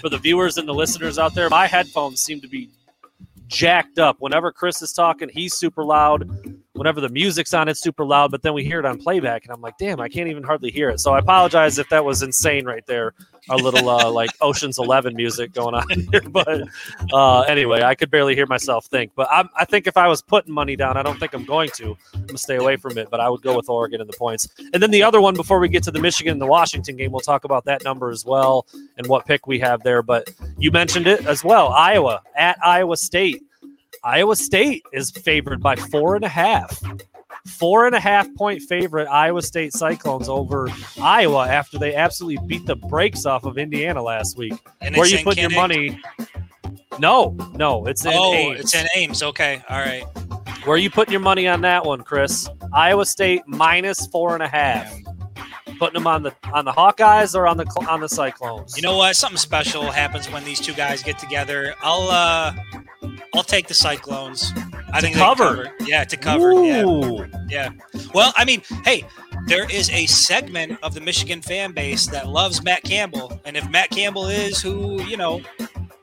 [0.00, 2.70] For the viewers and the listeners out there, my headphones seem to be
[3.50, 4.16] jacked up.
[4.20, 6.28] Whenever Chris is talking, he's super loud.
[6.74, 9.52] Whenever the music's on, it's super loud, but then we hear it on playback, and
[9.52, 11.00] I'm like, damn, I can't even hardly hear it.
[11.00, 13.12] So I apologize if that was insane right there,
[13.48, 16.20] a little uh, like Ocean's Eleven music going on here.
[16.28, 16.68] But
[17.12, 19.12] uh, anyway, I could barely hear myself think.
[19.14, 21.70] But I'm, I think if I was putting money down, I don't think I'm going
[21.76, 21.96] to.
[22.14, 24.48] I'm gonna stay away from it, but I would go with Oregon in the points.
[24.72, 27.10] And then the other one before we get to the Michigan and the Washington game,
[27.12, 30.02] we'll talk about that number as well and what pick we have there.
[30.02, 31.68] But you mentioned it as well.
[31.68, 33.42] Iowa at Iowa State.
[34.02, 36.80] Iowa State is favored by four and a half.
[37.46, 40.68] Four and a half point favorite Iowa State Cyclones over
[41.00, 44.54] Iowa after they absolutely beat the brakes off of Indiana last week.
[44.80, 46.00] And Where you put your money?
[46.98, 48.60] No, no, it's in oh, Ames.
[48.60, 49.22] it's in Ames.
[49.22, 50.04] Okay, all right.
[50.64, 52.48] Where are you putting your money on that one, Chris?
[52.72, 54.94] Iowa State minus four and a half.
[55.80, 58.76] Putting them on the on the Hawkeyes or on the Cl- on the Cyclones?
[58.76, 59.16] You know what?
[59.16, 61.74] Something special happens when these two guys get together.
[61.82, 62.54] I'll uh
[63.34, 64.52] I'll take the Cyclones.
[64.92, 65.72] I think they cover.
[65.80, 66.52] Yeah, to cover.
[66.64, 66.84] Yeah.
[66.84, 67.26] Ooh.
[67.48, 67.70] Yeah.
[68.12, 69.04] Well, I mean, hey,
[69.46, 73.40] there is a segment of the Michigan fan base that loves Matt Campbell.
[73.46, 75.40] And if Matt Campbell is who, you know,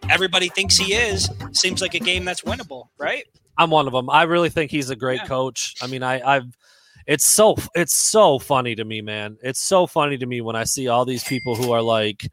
[0.10, 3.26] everybody thinks he is, seems like a game that's winnable, right?
[3.60, 4.10] I'm one of them.
[4.10, 5.28] I really think he's a great Yeah.
[5.28, 5.76] coach.
[5.82, 6.58] I mean, I, I've.
[7.08, 9.38] It's so it's so funny to me, man.
[9.42, 12.30] It's so funny to me when I see all these people who are like,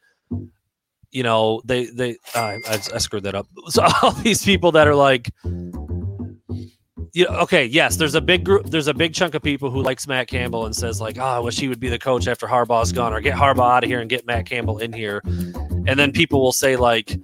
[1.12, 3.46] you know, they they uh, I, I screwed that up.
[3.68, 5.30] So all these people that are like,
[7.12, 9.80] you know, okay, yes, there's a big group, there's a big chunk of people who
[9.80, 12.48] likes Matt Campbell and says like, oh, I wish he would be the coach after
[12.48, 15.96] Harbaugh's gone, or get Harbaugh out of here and get Matt Campbell in here, and
[15.96, 17.16] then people will say like,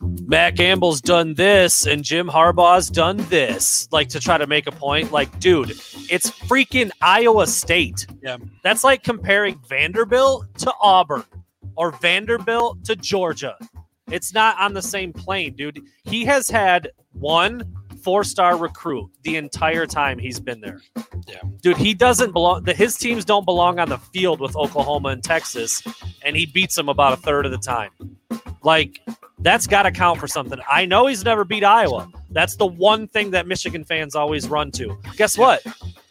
[0.00, 4.72] Matt Campbell's done this and Jim Harbaugh's done this, like to try to make a
[4.72, 5.12] point.
[5.12, 8.06] Like, dude, it's freaking Iowa State.
[8.22, 8.36] Yeah.
[8.62, 11.24] That's like comparing Vanderbilt to Auburn
[11.76, 13.56] or Vanderbilt to Georgia.
[14.10, 15.80] It's not on the same plane, dude.
[16.04, 17.74] He has had one
[18.06, 20.80] four star recruit the entire time he's been there.
[21.26, 21.40] Yeah.
[21.60, 22.62] Dude, he doesn't belong.
[22.62, 25.82] The, his teams don't belong on the field with Oklahoma and Texas,
[26.22, 27.90] and he beats them about a third of the time.
[28.62, 29.00] Like,
[29.46, 30.58] that's got to count for something.
[30.68, 32.08] I know he's never beat Iowa.
[32.30, 34.98] That's the one thing that Michigan fans always run to.
[35.16, 35.64] Guess what?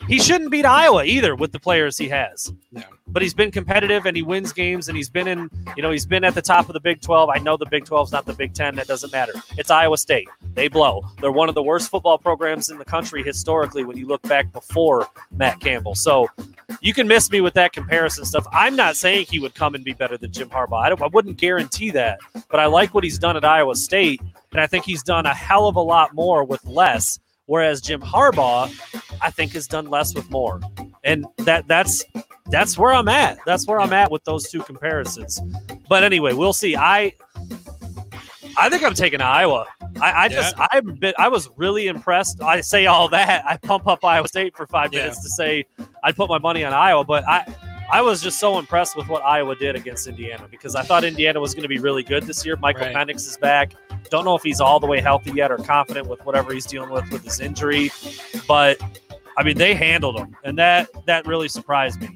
[0.07, 2.53] He shouldn't beat Iowa either with the players he has.
[2.71, 2.83] Yeah.
[3.07, 6.05] But he's been competitive and he wins games and he's been in, you know, he's
[6.05, 7.29] been at the top of the Big 12.
[7.29, 8.75] I know the Big 12 is not the Big 10.
[8.75, 9.33] That doesn't matter.
[9.57, 10.29] It's Iowa State.
[10.53, 11.03] They blow.
[11.19, 14.51] They're one of the worst football programs in the country historically when you look back
[14.53, 15.95] before Matt Campbell.
[15.95, 16.29] So
[16.81, 18.45] you can miss me with that comparison stuff.
[18.51, 20.81] I'm not saying he would come and be better than Jim Harbaugh.
[20.81, 22.19] I, I wouldn't guarantee that.
[22.49, 24.21] But I like what he's done at Iowa State.
[24.51, 27.19] And I think he's done a hell of a lot more with less.
[27.47, 28.71] Whereas Jim Harbaugh,
[29.21, 30.59] I think, has done less with more.
[31.03, 32.03] And that that's
[32.47, 33.37] that's where I'm at.
[33.45, 35.41] That's where I'm at with those two comparisons.
[35.87, 36.75] But anyway, we'll see.
[36.75, 37.13] I
[38.57, 39.65] I think I'm taking Iowa.
[40.01, 42.41] I, I just I'm bit, I was really impressed.
[42.41, 43.45] I say all that.
[43.45, 45.01] I pump up Iowa State for five Yeah.
[45.01, 45.65] minutes to say
[46.03, 47.45] I'd put my money on Iowa, but I
[47.91, 51.39] I was just so impressed with what Iowa did against Indiana because I thought Indiana
[51.39, 52.55] was going to be really good this year.
[52.57, 52.95] Michael Right.
[52.95, 53.73] Penix is back.
[54.09, 56.89] Don't know if he's all the way healthy yet or confident with whatever he's dealing
[56.89, 57.91] with with his injury,
[58.47, 58.79] but
[59.37, 62.09] I mean they handled him, and that that really surprised me.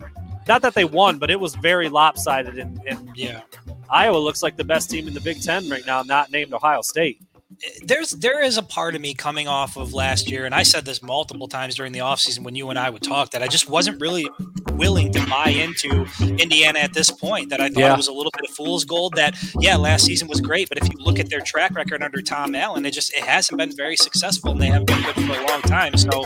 [0.50, 3.42] Not that they won, but it was very lopsided, and, and Yeah.
[3.88, 6.82] Iowa looks like the best team in the Big Ten right now, not named Ohio
[6.82, 7.22] State.
[7.84, 10.86] There's there is a part of me coming off of last year and i said
[10.86, 13.68] this multiple times during the offseason when you and i would talk that i just
[13.68, 14.28] wasn't really
[14.74, 16.06] willing to buy into
[16.38, 17.94] indiana at this point that i thought Yeah.
[17.96, 20.78] it was a little bit of fool's gold that yeah last season was great but
[20.78, 23.76] if you look at their track record under tom allen it just it hasn't been
[23.76, 26.26] very successful and they haven't been good for a long time so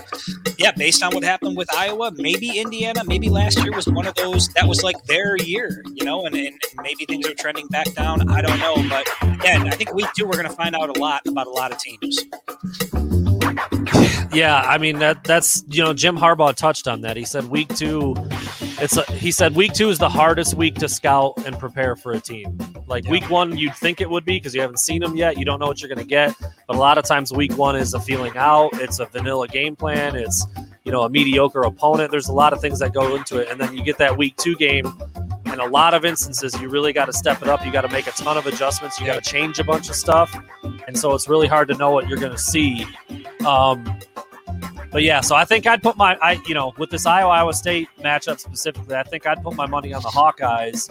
[0.58, 4.14] yeah based on what happened with iowa maybe indiana maybe last year was one of
[4.16, 7.92] those that was like their year you know and, and maybe things are trending back
[7.94, 9.08] down i don't know but
[9.40, 11.72] again i think week two we're going to find out a lot about a lot
[11.72, 12.26] of teams
[14.34, 17.16] Yeah, I mean that that's you know Jim Harbaugh touched on that.
[17.18, 18.16] He said week two,
[18.82, 22.14] it's a, he said week two is the hardest week to scout and prepare for
[22.14, 22.58] a team.
[22.88, 23.12] Like Yeah.
[23.12, 25.38] week one, you'd think it would be because you haven't seen them yet.
[25.38, 26.34] You don't know what you're going to get.
[26.68, 28.72] But a lot of times, week one is a feeling out.
[28.82, 30.16] It's a vanilla game plan.
[30.16, 30.48] It's
[30.84, 32.10] you know a mediocre opponent.
[32.10, 34.36] There's a lot of things that go into it, and then you get that week
[34.38, 34.92] two game.
[35.54, 37.64] In a lot of instances, you really got to step it up.
[37.64, 39.00] You got to make a ton of adjustments.
[39.00, 40.36] You got to change a bunch of stuff,
[40.88, 42.88] and so it's really hard to know what you're going to see.
[43.46, 44.00] Um,
[44.92, 47.54] but yeah, so I think I'd put my, I you know, with this Iowa Iowa
[47.54, 50.90] State matchup specifically, I think I'd put my money on the Hawkeyes.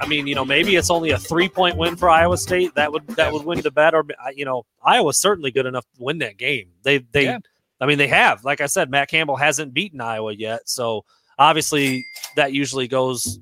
[0.00, 2.74] I mean, you know, maybe it's only a three point win for Iowa State.
[2.74, 6.02] That would that would win the bet, or you know, Iowa's certainly good enough to
[6.02, 6.70] win that game.
[6.82, 7.38] They they, Yeah.
[7.80, 8.44] I mean, they have.
[8.44, 11.04] Like I said, Matt Campbell hasn't beaten Iowa yet, so
[11.38, 12.04] obviously
[12.36, 13.38] that usually goes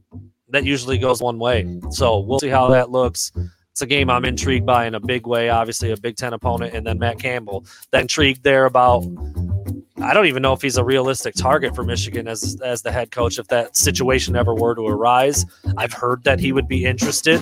[0.50, 1.66] that usually goes one way.
[1.90, 3.32] So we'll see how that looks.
[3.72, 5.50] It's a game I'm intrigued by in a big way.
[5.50, 7.66] Obviously, a Big Ten opponent, and then Matt Campbell.
[7.90, 9.04] That intrigued there about
[10.02, 13.10] I don't even know if he's a realistic target for Michigan as as the head
[13.10, 15.44] coach if that situation ever were to arise.
[15.76, 17.40] I've heard that he would be interested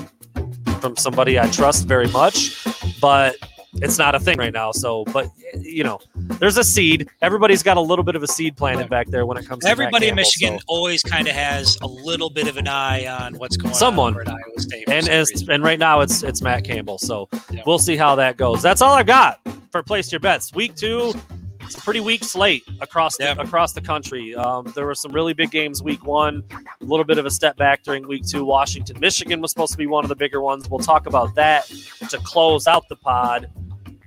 [0.81, 2.67] from somebody I trust very much,
[3.01, 3.37] but
[3.83, 4.73] it's not a thing right now.
[4.73, 7.09] So, but you know, there's a seed.
[7.23, 9.65] Everybody's got a little bit of a seed planted back there when it comes.
[9.65, 13.07] to Everybody in Michigan so- always kind of has a little bit of an eye
[13.07, 14.15] on what's going Someone.
[14.15, 14.89] on at Iowa State.
[14.89, 16.99] and some as and right now it's it's Matt Campbell.
[16.99, 17.63] So Yeah.
[17.67, 18.63] we'll see how that goes.
[18.63, 19.41] That's all I've got
[19.73, 20.53] for place your bets.
[20.55, 21.13] Week two,
[21.65, 23.35] it's a pretty weak slate across the, Yeah.
[23.43, 24.35] across the country.
[24.35, 27.57] Um, there were some really big games week one, a little bit of a step
[27.57, 28.45] back during week two.
[28.45, 30.69] Washington, Michigan was supposed to be one of the bigger ones.
[30.69, 31.67] We'll talk about that
[32.11, 33.51] to close out the pod.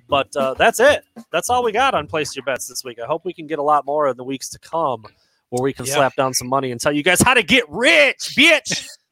[0.10, 1.04] But uh, that's it.
[1.34, 2.98] That's all we got on place your bets this week.
[3.04, 5.04] I hope we can get a lot more in the weeks to come.
[5.50, 5.94] Where we can Yeah.
[5.96, 8.86] slap down some money and tell you guys how to get rich, bitch.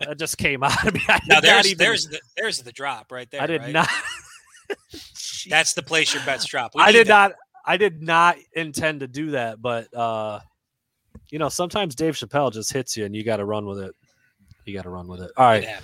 [0.00, 1.00] that just came out of me.
[1.08, 3.40] I now there's even- there's the there's the drop right there.
[3.42, 3.72] I did right?
[3.72, 3.88] not.
[5.50, 6.74] That's the place your bets drop.
[6.74, 7.28] We I did that.
[7.28, 7.32] not.
[7.64, 10.40] I did not intend to do that, but uh,
[11.30, 13.94] you know, sometimes Dave Chappelle just hits you, and you got to run with it.
[14.64, 15.30] You got to run with it.
[15.36, 15.80] All right, It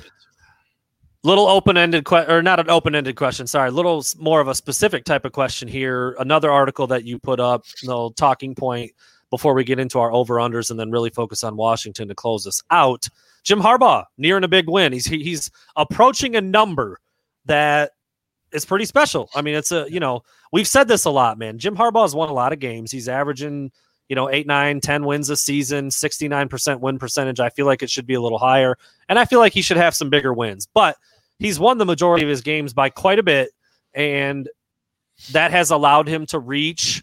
[1.25, 3.47] little open-ended question, or not an open-ended question.
[3.47, 6.17] Sorry, little more of a specific type of question here.
[6.19, 8.93] Another article that you put up, no talking point
[9.31, 12.63] before we get into our over/unders, and then really focus on Washington to close us
[12.71, 13.09] out.
[13.45, 14.93] Jim Harbaugh nearing a big win.
[14.93, 16.99] He's he, he's approaching a number
[17.45, 17.93] that
[18.53, 19.29] is pretty special.
[19.35, 21.59] I mean, it's a you know we've said this a lot, man.
[21.59, 22.91] Jim Harbaugh has won a lot of games.
[22.91, 23.71] He's averaging
[24.09, 27.41] you know eight, nine, ten wins a season, sixty nine percent win percentage.
[27.41, 28.77] I feel like it should be a little higher,
[29.09, 30.67] and I feel like he should have some bigger wins.
[30.73, 30.97] But
[31.39, 33.51] he's won the majority of his games by quite a bit,
[33.95, 34.49] and
[35.33, 37.03] that has allowed him to reach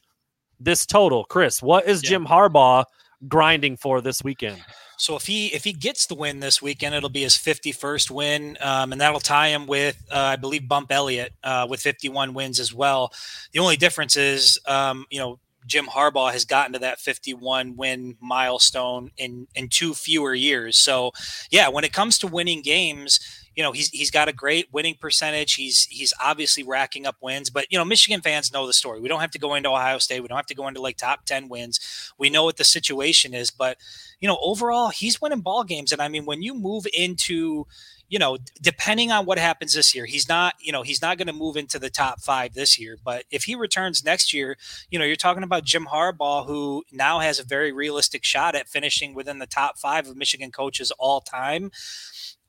[0.60, 1.26] this total.
[1.26, 2.10] Chris, what is Yeah.
[2.10, 2.86] Jim Harbaugh
[3.28, 4.64] grinding for this weekend?
[4.98, 8.58] So if he if he gets the win this weekend, it'll be his 51st win,
[8.62, 12.60] um, and that'll tie him with uh, I believe Bump Elliott uh, with 51 wins
[12.60, 13.12] as well.
[13.52, 18.18] The only difference is, um, you know, Jim Harbaugh has gotten to that 51 win
[18.22, 20.78] milestone in in two fewer years.
[20.78, 21.12] So
[21.50, 23.20] yeah, when it comes to winning games,
[23.56, 25.54] you know he's he's got a great winning percentage.
[25.54, 29.00] He's he's obviously racking up wins, but you know Michigan fans know the story.
[29.00, 30.22] We don't have to go into Ohio State.
[30.22, 32.14] We don't have to go into like top 10 wins.
[32.18, 33.78] We know what the situation is, but
[34.20, 35.92] you know, overall, he's winning ball games.
[35.92, 37.68] And I mean, when you move into,
[38.08, 41.28] you know, depending on what happens this year, he's not, you know, he's not going
[41.28, 42.98] to move into the top five this year.
[43.04, 44.58] But if he returns next year,
[44.90, 48.68] you know, you're talking about Jim Harbaugh, who now has a very realistic shot at
[48.68, 51.72] finishing within the top five of Michigan coaches all time.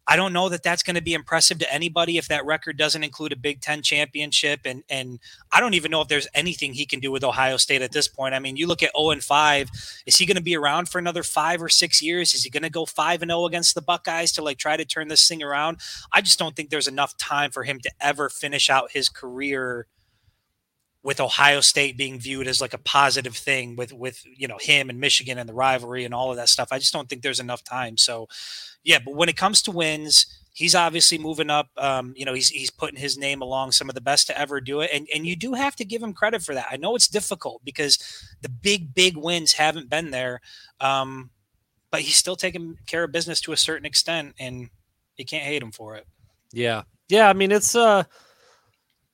[0.08, 3.02] I don't know that that's going to be impressive to anybody if that record doesn't
[3.02, 5.18] include a Big Ten championship, and and
[5.50, 8.06] I don't even know if there's anything he can do with Ohio State at this
[8.06, 8.34] point.
[8.34, 9.70] I mean, you look at 0 and 5.
[10.06, 12.34] Is he going to be around for another five or six years?
[12.34, 14.84] Is he going to go 5 and 0 against the Buckeyes to like try to
[14.84, 15.78] turn this thing around?
[16.12, 19.86] I just don't think there's enough time for him to ever finish out his career
[21.06, 24.90] with Ohio State being viewed as like a positive thing with with you know him
[24.90, 26.72] and Michigan and the rivalry and all of that stuff.
[26.72, 27.96] I just don't think there's enough time.
[27.96, 28.28] So
[28.82, 31.68] yeah, but when it comes to wins, he's obviously moving up.
[31.76, 34.60] Um, you know, he's he's putting his name along some of the best to ever
[34.60, 36.66] do it, and and you do have to give him credit for that.
[36.72, 38.00] I know it's difficult because
[38.42, 40.40] the big big wins haven't been there,
[40.80, 41.30] um,
[41.92, 44.70] but he's still taking care of business to a certain extent, and
[45.16, 46.04] you can't hate him for it.
[46.52, 46.82] Yeah.
[47.08, 47.28] Yeah.
[47.28, 48.02] I mean, it's, uh,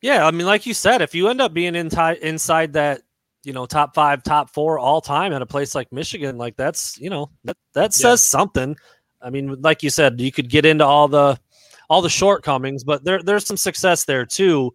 [0.02, 0.26] yeah.
[0.26, 1.88] I mean, like you said, if you end up being in
[2.20, 3.02] inside that,
[3.44, 6.98] you know, top five, top four all time at a place like Michigan, like that's,
[7.00, 8.38] you know, that, that says Yeah.
[8.38, 8.76] something.
[9.20, 11.38] I mean, like you said, you could get into all the,
[11.88, 14.72] all the shortcomings, but there, there's some success there too.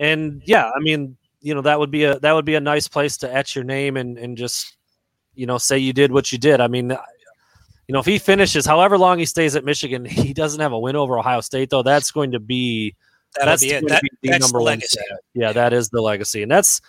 [0.00, 2.88] And yeah, I mean, you know, that would be a, that would be a nice
[2.88, 4.76] place to etch your name and, and just,
[5.34, 6.60] you know, say you did what you did.
[6.60, 7.00] I mean, uh,
[7.88, 10.78] you know, if he finishes however long he stays at Michigan, he doesn't have a
[10.78, 11.82] win over Ohio State, though.
[11.82, 12.94] That's going to be
[13.34, 13.88] that's be it.
[13.88, 14.80] That, be the that's number the one.
[15.34, 16.80] Yeah, that is the legacy, and that's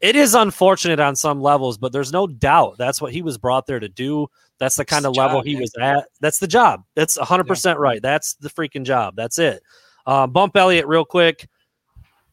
[0.00, 3.66] it is unfortunate on some levels, but there's no doubt that's what he was brought
[3.66, 4.26] there to do.
[4.58, 5.60] That's the kind the of level job, he man.
[5.62, 6.08] was at.
[6.20, 6.84] That's the job.
[6.94, 8.02] That's 100 percent right.
[8.02, 9.16] That's the freaking job.
[9.16, 9.62] That's it.
[10.06, 11.48] Uh, Bump Elliott, real quick.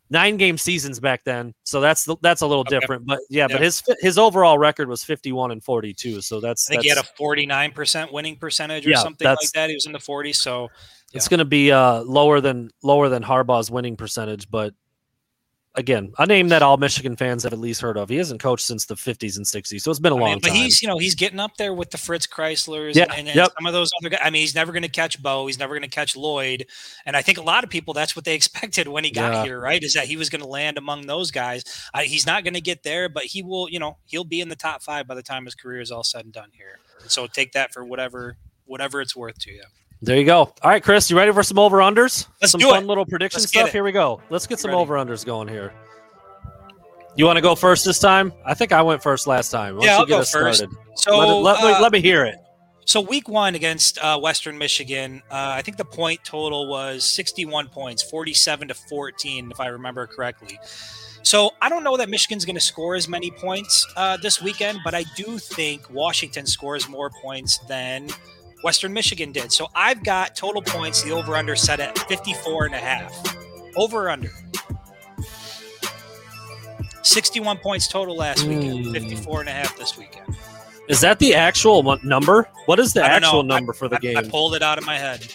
[0.10, 2.78] Nine game seasons back then, so that's the, that's a little Okay.
[2.78, 3.06] different.
[3.06, 6.20] But yeah, but his his overall record was 51 and 42.
[6.20, 9.70] So that's I think he had a 49% winning percentage or Yeah, something like that.
[9.70, 10.36] He was in the 40s.
[10.36, 10.68] So
[11.14, 14.74] It's going to be uh, lower than lower than Harbaugh's winning percentage, but
[15.76, 18.10] again, a name that all Michigan fans have at least heard of.
[18.10, 20.40] He hasn't coached since the 50s and 60s, so it's been a I long mean,
[20.42, 20.58] but time.
[20.58, 23.36] he's you know he's getting up there with the Fritz Crislers Yeah, and, and, and
[23.36, 23.52] yep.
[23.58, 24.20] some of those other guys.
[24.24, 25.48] I mean, he's never going to catch Bo.
[25.48, 26.66] He's never going to catch Lloyd.
[27.06, 29.44] And I think a lot of people that's what they expected when he got Yeah.
[29.44, 29.82] here, right?
[29.82, 31.64] Is that he was going to land among those guys.
[31.94, 33.70] I, he's not going to get there, but he will.
[33.70, 36.04] You know, he'll be in the top five by the time his career is all
[36.04, 36.80] said and done here.
[37.08, 39.64] So take that for whatever whatever it's worth to you.
[40.02, 40.38] There you go.
[40.40, 42.28] All right, Chris, you ready for some over unders?
[42.42, 42.88] Let's some do fun it.
[42.88, 43.72] little prediction Let's stuff.
[43.72, 44.22] Here we go.
[44.30, 45.74] Let's get some over unders going here.
[47.16, 48.32] You want to go first this time?
[48.46, 49.76] I think I went first last time.
[49.78, 50.60] Why Yeah, I'll get go us first.
[50.60, 50.76] started?
[50.96, 52.36] So let, it- let, me- uh, let me hear it.
[52.86, 57.68] So week one against uh, Western Michigan, uh, I think the point total was 61
[57.68, 60.60] points, 47 to 14, if I remember correctly.
[61.22, 64.80] So I don't know that Michigan's going to score as many points uh, this weekend,
[64.84, 68.10] but I do think Washington scores more points than
[68.64, 69.52] Western Michigan did.
[69.52, 73.36] So I've got total points, the over under set at 54 and a half.
[73.76, 74.30] Over under.
[77.04, 78.92] 61 points total last weekend, Hmm.
[78.94, 80.36] 54 and a half this weekend.
[80.88, 82.48] Is that the actual number?
[82.66, 83.28] What is the I don't know.
[83.28, 84.18] actual number for the I, game?
[84.18, 85.34] I pulled it out of my head.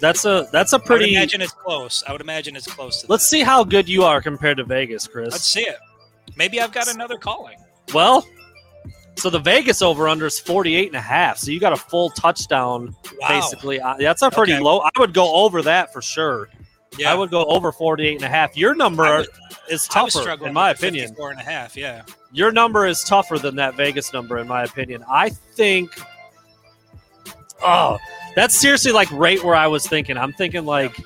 [0.00, 1.14] that's a that's a I would pretty.
[1.14, 2.02] imagine it's close.
[2.06, 3.06] I would imagine it's close to.
[3.08, 5.06] Let's see how good you are compared to Vegas.
[5.06, 5.32] Chris.
[5.32, 5.76] Let's see it.
[6.36, 7.56] Maybe I've got another calling.
[7.94, 8.26] Well,
[9.16, 11.38] so the Vegas over under is 48 and a half.
[11.38, 13.28] So you got a full touchdown Wow.
[13.28, 13.80] basically.
[13.80, 14.62] Uh, That's a pretty Okay.
[14.62, 14.80] low.
[14.80, 16.48] I would go over that for sure.
[16.98, 17.10] Yeah.
[17.12, 18.56] I would go over 48 and a half.
[18.56, 19.28] Your number would-
[19.68, 21.08] is tougher in my opinion.
[21.08, 21.76] 54 and a half.
[21.76, 22.02] Yeah.
[22.32, 25.04] Your number is tougher than that Vegas number in my opinion.
[25.10, 25.98] I think
[27.62, 27.98] Oh,
[28.34, 30.16] that's seriously like right where I was thinking.
[30.18, 30.96] I'm thinking like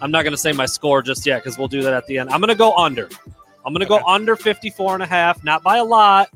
[0.00, 2.18] I'm not going to say my score just yet cuz we'll do that at the
[2.18, 2.30] end.
[2.30, 3.08] I'm going to go under.
[3.64, 4.00] I'm going to Okay.
[4.02, 6.30] go under 54 and a half, not by a lot.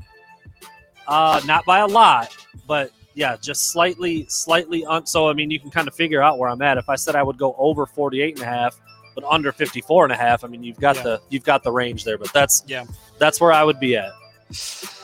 [1.10, 2.34] Uh not by a lot,
[2.66, 6.38] but yeah, just slightly slightly un- so I mean you can kind of figure out
[6.38, 6.78] where I'm at.
[6.78, 8.80] If I said I would go over 48 and a half
[9.16, 11.02] but under 54 and a half, I mean you've got Yeah.
[11.02, 12.84] the you've got the range there, but that's Yeah.
[13.18, 14.12] that's where I would be at.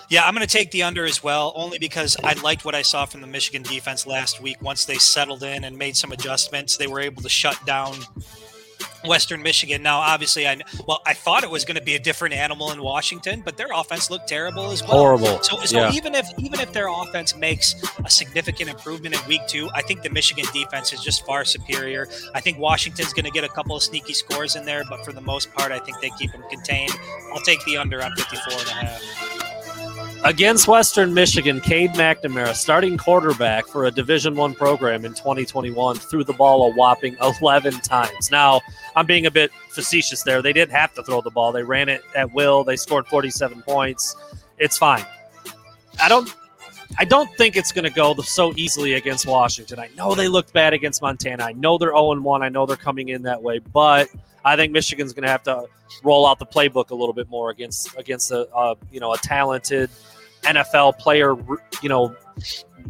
[0.08, 2.82] Yeah, I'm going to take the under as well, only because I liked what I
[2.82, 4.56] saw from the Michigan defense last week.
[4.62, 7.94] Once they settled in and made some adjustments, they were able to shut down
[9.06, 9.82] Western Michigan.
[9.82, 12.82] Now, obviously, I well, I thought it was going to be a different animal in
[12.82, 14.92] Washington, but their offense looked terrible as well.
[14.98, 15.42] Horrible.
[15.42, 15.92] So, so Yeah.
[15.92, 20.02] even if even if their offense makes a significant improvement in week two, I think
[20.02, 22.08] the Michigan defense is just far superior.
[22.34, 25.12] I think Washington's going to get a couple of sneaky scores in there, but for
[25.12, 26.92] the most part, I think they keep them contained.
[27.32, 29.45] I'll take the under on 54 and a half.
[30.26, 36.24] Against Western Michigan, Cade McNamara, starting quarterback for a Division One program in 2021, threw
[36.24, 38.28] the ball a whopping 11 times.
[38.32, 38.60] Now,
[38.96, 40.42] I'm being a bit facetious there.
[40.42, 42.64] They didn't have to throw the ball; they ran it at will.
[42.64, 44.16] They scored 47 points.
[44.58, 45.04] It's fine.
[46.02, 46.34] I don't.
[46.98, 49.78] I don't think it's going to go so easily against Washington.
[49.78, 51.44] I know they looked bad against Montana.
[51.44, 52.42] I know they're 0 1.
[52.42, 54.08] I know they're coming in that way, but
[54.44, 55.66] I think Michigan's going to have to
[56.02, 59.18] roll out the playbook a little bit more against against a uh, you know a
[59.18, 59.88] talented
[60.42, 61.34] NFL player
[61.82, 62.14] you know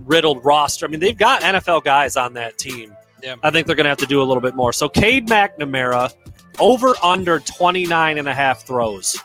[0.05, 0.87] riddled roster.
[0.87, 2.95] I mean, they've got NFL guys on that team.
[3.23, 3.37] Yeah.
[3.43, 4.73] I think they're going to have to do a little bit more.
[4.73, 6.13] So Cade McNamara
[6.59, 9.19] over under 29 and a half throws.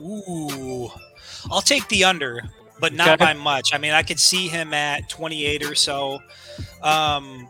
[0.00, 0.88] Ooh,
[1.50, 2.42] I'll take the under,
[2.80, 3.24] but not Okay.
[3.26, 3.74] by much.
[3.74, 6.20] I mean, I could see him at 28 or so.
[6.82, 7.48] Um,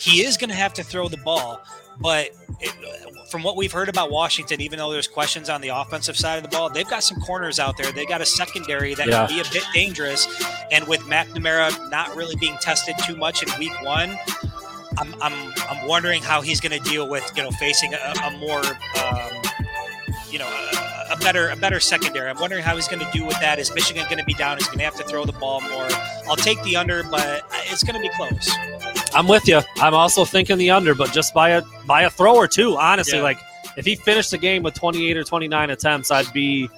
[0.00, 1.60] he is going to have to throw the ball,
[2.00, 2.30] but
[2.60, 2.72] it,
[3.30, 6.42] from what we've heard about Washington, even though there's questions on the offensive side of
[6.42, 7.90] the ball, they've got some corners out there.
[7.92, 9.26] They got a secondary that Yeah.
[9.26, 10.26] can be a bit dangerous.
[10.70, 14.16] And with McNamara not really being tested too much in week one,
[14.98, 18.30] I'm, I'm, I'm wondering how he's going to deal with you know facing a, a
[18.38, 19.42] more um,
[20.30, 22.28] you know a, a better a better secondary.
[22.28, 23.58] I'm wondering how he's going to do with that.
[23.58, 24.56] Is Michigan going to be down?
[24.58, 25.88] He's going to have to throw the ball more.
[26.28, 28.50] I'll take the under, but it's going to be close.
[29.14, 29.60] I'm with you.
[29.76, 32.76] I'm also thinking the under, but just by a by a throw or two.
[32.76, 33.24] Honestly, Yeah.
[33.24, 33.38] like
[33.76, 36.68] if he finished the game with 28 or 29 attempts, I'd be.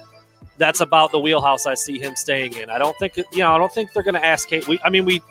[0.57, 2.69] That's about the wheelhouse I see him staying in.
[2.69, 3.53] I don't think you know.
[3.55, 4.67] I don't think they're going to ask Cade.
[4.67, 5.21] We, I mean, we.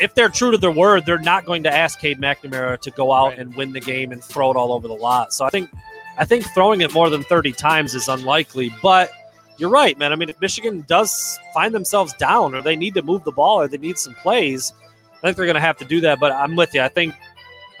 [0.00, 3.12] If they're true to their word, they're not going to ask Cade McNamara to go
[3.12, 3.38] out Right.
[3.38, 5.32] and win the game and throw it all over the lot.
[5.32, 5.70] So I think,
[6.16, 8.72] I think throwing it more than 30 times is unlikely.
[8.82, 9.10] But
[9.58, 10.12] you're right, man.
[10.12, 13.60] I mean, if Michigan does find themselves down, or they need to move the ball,
[13.60, 14.72] or they need some plays,
[15.16, 16.20] I think they're going to have to do that.
[16.20, 16.82] But I'm with you.
[16.82, 17.14] I think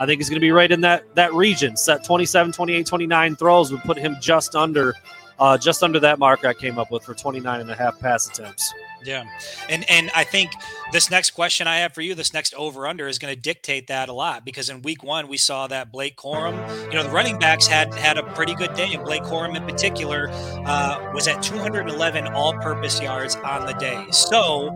[0.00, 1.76] I think he's going to be right in that that region.
[1.76, 4.94] Set 27, 28, 29 throws would put him just under
[5.38, 8.28] uh, just under that mark I came up with for 29 and a half pass
[8.28, 8.72] attempts.
[9.04, 9.24] Yeah,
[9.68, 10.52] and and I think
[10.92, 13.88] this next question I have for you, this next over under, is going to dictate
[13.88, 16.54] that a lot because in week one we saw that Blake Corum,
[16.86, 19.64] you know, the running backs had had a pretty good day, and Blake Corum in
[19.64, 24.06] particular uh, was at 211 all-purpose yards on the day.
[24.10, 24.74] So.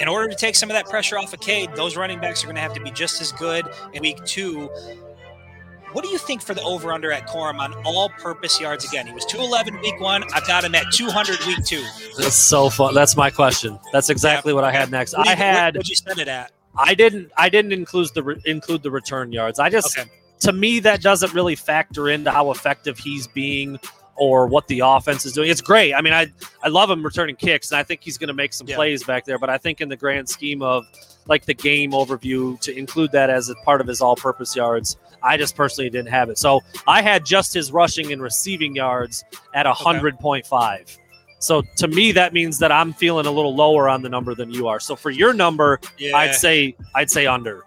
[0.00, 2.48] In order to take some of that pressure off of Cade, those running backs are
[2.48, 4.68] going to have to be just as good in week two.
[5.94, 9.06] What do you think for the over under at Corum on all purpose yards again?
[9.06, 10.24] He was 211 week one.
[10.34, 11.84] I've got him at 200 week two.
[12.18, 12.94] That's so fun.
[12.94, 13.78] That's my question.
[13.92, 15.16] That's exactly what I had next.
[15.16, 16.50] What do I had What'd you set it at?
[16.76, 19.58] I didn't I didn't include the re- include the return yards.
[19.60, 20.10] I just Okay.
[20.40, 23.78] to me that doesn't really factor into how effective he's being
[24.16, 25.48] or what the offense is doing.
[25.50, 25.94] It's great.
[25.94, 26.26] I mean, I
[26.64, 28.74] I love him returning kicks, and I think he's going to make some Yeah.
[28.76, 29.38] plays back there.
[29.38, 30.84] But I think in the grand scheme of
[31.26, 35.36] like the game overview to include that as a part of his all-purpose yards, I
[35.36, 36.38] just personally didn't have it.
[36.38, 40.98] So I had just his rushing and receiving yards at 100.5.
[41.38, 44.50] So to me, that means that I'm feeling a little lower on the number than
[44.50, 44.80] you are.
[44.80, 46.16] So for your number, Yeah.
[46.16, 47.64] I'd say I'd say under.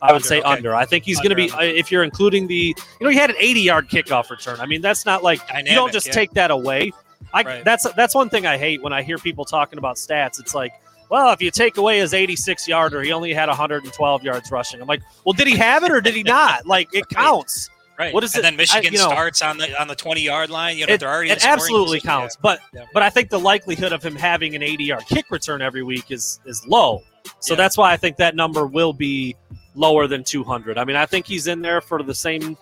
[0.00, 0.48] I would Under, say okay.
[0.48, 0.74] under.
[0.74, 3.30] I think he's going to be Under, if you're including the you know he had
[3.30, 4.58] an 80 yard kickoff return.
[4.58, 6.12] I mean that's not like you don't just yeah.
[6.12, 6.90] take that away.
[7.32, 7.64] I Right.
[7.64, 10.40] that's that's one thing I hate when I hear people talking about stats.
[10.40, 10.72] It's like,
[11.12, 14.80] well, if you take away his 86 yarder, he only had 112 yards rushing.
[14.80, 16.64] I'm like, well, did he have it or did he not?
[16.66, 17.68] Like it counts.
[17.98, 18.14] right.
[18.14, 20.22] what is and it- then Michigan I- you know- starts on the on the 20
[20.22, 20.78] yard line.
[20.78, 22.08] You know, It, they're already it absolutely position.
[22.08, 22.36] counts.
[22.40, 22.86] But Yeah.
[22.94, 26.10] but I think the likelihood of him having an 80 yard kick return every week
[26.10, 27.02] is is low.
[27.40, 27.58] So Yeah.
[27.58, 29.36] that's why I think that number will be
[29.74, 30.78] lower than 200.
[30.78, 32.56] I mean, I think he's in there for the same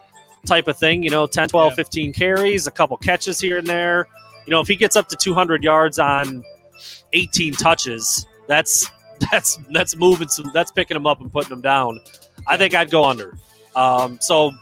[0.45, 1.77] type of thing, you know, 10, 12, Yeah.
[1.77, 4.09] 15 carries, a couple catches here and there.
[4.47, 6.43] You know, if he gets up to 200 yards on
[7.13, 8.91] 18 touches, that's
[9.31, 12.01] that's that's moving some that's picking them up and putting them down.
[12.47, 13.37] I think I'd go under.
[13.77, 14.53] Um, so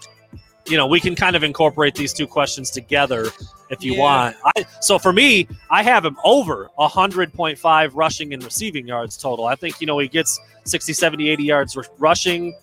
[0.67, 3.29] you know, we can kind of incorporate these two questions together
[3.71, 4.01] if you Yeah.
[4.01, 4.37] want.
[4.55, 9.47] I, so for me, I have him over 100.5 rushing and receiving yards total.
[9.47, 12.55] I think, you know, he gets 60, 70, 80 yards rushing,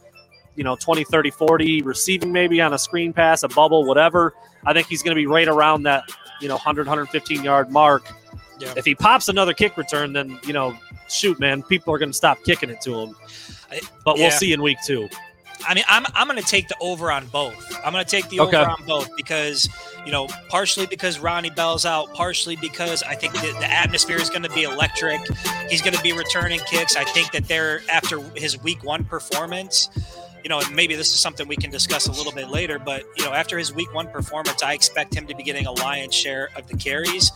[0.56, 4.36] you know, 20, 30, 40 receiving maybe on a screen pass, a bubble, whatever.
[4.68, 6.04] I think he's going to be right around that,
[6.42, 8.08] you know, 100, 115 yard mark.
[8.60, 8.74] Yeah.
[8.78, 10.78] If he pops another kick return, then, you know,
[11.10, 13.16] shoot, man, people are going to stop kicking it to him.
[14.03, 15.10] But we'll see in week two.
[15.68, 17.80] I mean, I'm I'm going to take the over on both.
[17.84, 18.58] I'm going to take the Okay.
[18.58, 19.68] over on both because
[20.06, 24.30] you know, partially because Ronnie Bell's out, partially because I think that the atmosphere is
[24.30, 25.20] going to be electric.
[25.68, 26.95] He's going to be returning kicks.
[26.95, 29.89] I think that they're after his week one performance.
[30.46, 33.26] You know, maybe this is something we can discuss a little bit later, but you
[33.26, 36.50] know, after his week one performance, I expect him to be getting a lion's share
[36.56, 37.32] of the carries.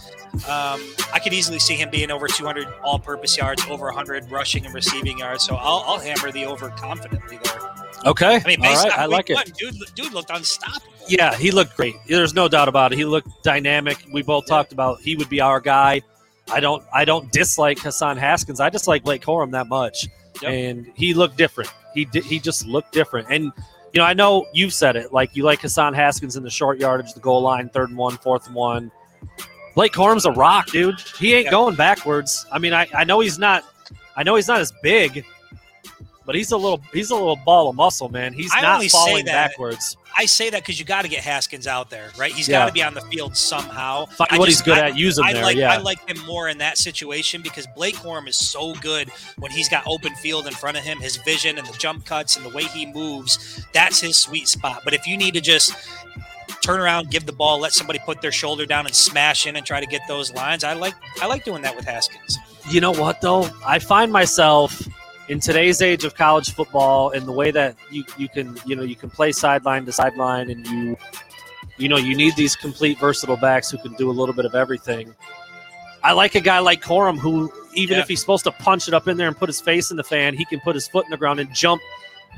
[0.47, 0.79] Um,
[1.11, 5.17] I could easily see him being over 200 all-purpose yards, over 100 rushing and receiving
[5.17, 5.43] yards.
[5.43, 7.59] So I'll, I'll hammer the over confidently there.
[8.05, 8.41] Okay.
[8.45, 8.91] I mean, All right.
[8.99, 9.55] I like it.
[9.57, 10.93] dude, dude looked unstoppable.
[11.07, 11.95] Yeah, he looked great.
[12.07, 12.99] There's no doubt about it.
[12.99, 13.97] He looked dynamic.
[14.13, 14.55] We both Yeah.
[14.55, 16.03] talked about he would be our guy.
[16.51, 18.59] I don't I don't dislike Hassan Haskins.
[18.59, 20.05] I dislike Blake Corum that much.
[20.43, 20.51] Yep.
[20.51, 21.71] And he looked different.
[21.93, 23.27] He did he just looked different.
[23.29, 23.51] And
[23.93, 25.11] you know, I know you've said it.
[25.13, 28.17] Like you like Hassan Haskins in the short yardage, the goal line, third and one,
[28.17, 28.91] fourth and one.
[29.75, 30.99] Blake Corum's a rock, dude.
[31.17, 31.51] He ain't Yeah.
[31.51, 32.45] going backwards.
[32.51, 33.63] I mean, I, I know he's not
[34.15, 35.25] I know he's not as big,
[36.25, 38.33] but he's a little he's a little ball of muscle, man.
[38.33, 39.97] He's I not falling backwards.
[40.21, 42.33] I say that because you got to get Haskins out there, right?
[42.33, 42.59] He's Yeah.
[42.59, 44.05] got to be on the field somehow.
[44.07, 45.43] Find I what just- he's good I- at, use him I there.
[45.43, 45.71] like yeah.
[45.71, 49.69] I like him more in that situation because Blake Corum is so good when he's
[49.69, 50.99] got open field in front of him.
[50.99, 54.81] His vision and the jump cuts and the way he moves, that's his sweet spot.
[54.83, 55.73] But if you need to just
[56.61, 59.65] turn around, give the ball, let somebody put their shoulder down and smash in and
[59.65, 62.37] try to get those lines, I like I like doing that with Haskins.
[62.69, 64.85] you know what though i find myself
[65.29, 68.83] in today's age of college football and the way that you, you can you know
[68.83, 70.97] you can play sideline to sideline and you
[71.77, 74.55] you know you need these complete versatile backs who can do a little bit of
[74.55, 75.13] everything
[76.03, 78.01] i like a guy like Corum who even Yeah.
[78.01, 80.03] if he's supposed to punch it up in there and put his face in the
[80.03, 81.81] fan he can put his foot in the ground and jump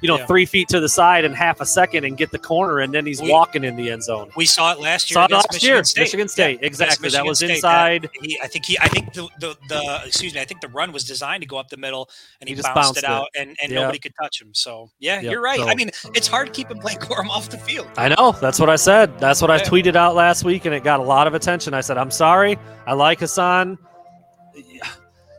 [0.01, 0.25] you know Yeah.
[0.25, 3.05] three feet to the side in half a second and get the corner and then
[3.05, 5.15] he's We- walking in the end zone We saw it last year.
[5.15, 6.01] Saw it last Michigan year, State.
[6.01, 7.07] Michigan State, Yeah, exactly.
[7.07, 7.49] against That was State.
[7.51, 8.09] inside.
[8.21, 10.91] he, I think he, I think the, the, the, excuse me, I think the run
[10.91, 13.09] was designed to go up the middle, and he, He bounced, bounced it it.
[13.09, 13.81] out, and, and Yeah.
[13.81, 14.49] nobody could touch him.
[14.53, 15.59] So yeah, you're right.
[15.59, 17.87] so- I mean, it's hard keeping Blake Corum off the field.
[17.97, 18.31] I know.
[18.41, 19.19] That's what I said.
[19.19, 21.73] That's what I tweeted out last week, and it got a lot of attention.
[21.73, 22.57] I said, I'm sorry.
[22.87, 23.77] I like Hassan.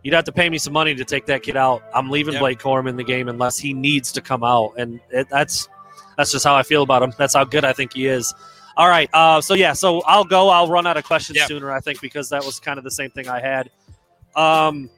[0.03, 1.83] You'd have to pay me some money to take that kid out.
[1.95, 2.41] I'm leaving Yeah.
[2.41, 4.73] Blake Corum in the game unless he needs to come out.
[4.77, 5.69] And it, that's
[6.17, 7.13] that's just how I feel about him.
[7.17, 8.35] That's how good I think he is.
[8.77, 9.09] All right.
[9.13, 10.49] Uh, so, yeah, so I'll go.
[10.49, 11.47] I'll run out of questions Yeah.
[11.47, 13.71] sooner, I think, because that was kind of the same thing I had.
[14.35, 14.89] Um,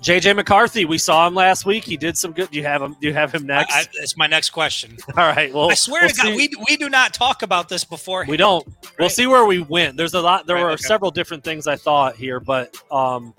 [0.00, 1.84] JJ McCarthy, we saw him last week.
[1.84, 2.50] He did some good.
[2.50, 2.96] Do you have him?
[3.00, 3.74] Do you have him next?
[3.74, 4.96] I, it's my next question.
[5.16, 5.52] All right.
[5.52, 6.36] Well, I swear we'll to God, see.
[6.36, 8.24] we, we do not talk about this before.
[8.28, 8.66] We don't.
[8.98, 9.96] We'll see where we went.
[9.96, 10.46] There's a lot.
[10.46, 10.82] There Right, were okay.
[10.82, 13.34] several different things I thought here, but um,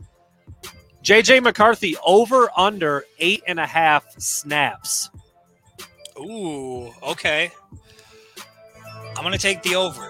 [1.04, 5.10] JJ McCarthy over under eight and a half snaps.
[6.18, 7.52] Ooh, okay.
[9.18, 10.10] I'm gonna take the over.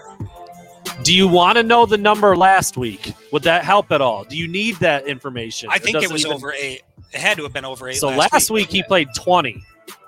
[1.01, 3.13] Do you want to know the number last week?
[3.31, 4.23] Would that help at all?
[4.23, 5.69] Do you need that information?
[5.71, 6.83] I think it doesn't was even- over eight.
[7.11, 7.95] It had to have been over eight.
[7.95, 9.63] So last, week, he played twenty.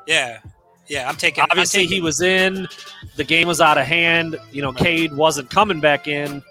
[0.07, 0.39] Yeah,
[0.87, 1.07] yeah.
[1.07, 1.43] I'm taking.
[1.43, 2.67] I'm Obviously, he was in.
[3.15, 4.37] The game was out of hand.
[4.51, 6.41] You know, Cade wasn't coming back in.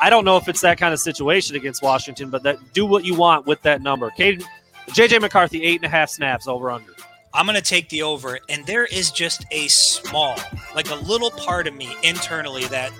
[0.00, 3.04] I don't know if it's that kind of situation against Washington, but that do what
[3.04, 4.10] you want with that number.
[4.10, 4.44] Cade,
[4.88, 6.92] JJ McCarthy, eight and a half snaps over under.
[7.32, 8.38] I'm going to take the over.
[8.48, 10.36] And there is just a small,
[10.74, 12.92] like a little part of me internally that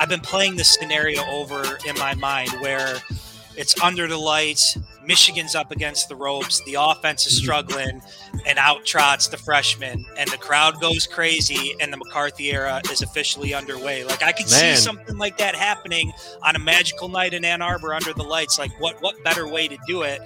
[0.00, 2.96] I've been playing this scenario over in my mind where
[3.56, 4.78] it's under the lights.
[5.06, 8.02] Michigan's up against the ropes, the offense is struggling,
[8.46, 13.02] and out trots the freshman, and the crowd goes crazy, and the McCarthy era is
[13.02, 14.04] officially underway.
[14.04, 14.76] Like I could Man.
[14.76, 18.58] see something like that happening on a magical night in Ann Arbor under the lights.
[18.58, 20.20] Like what what better way to do it?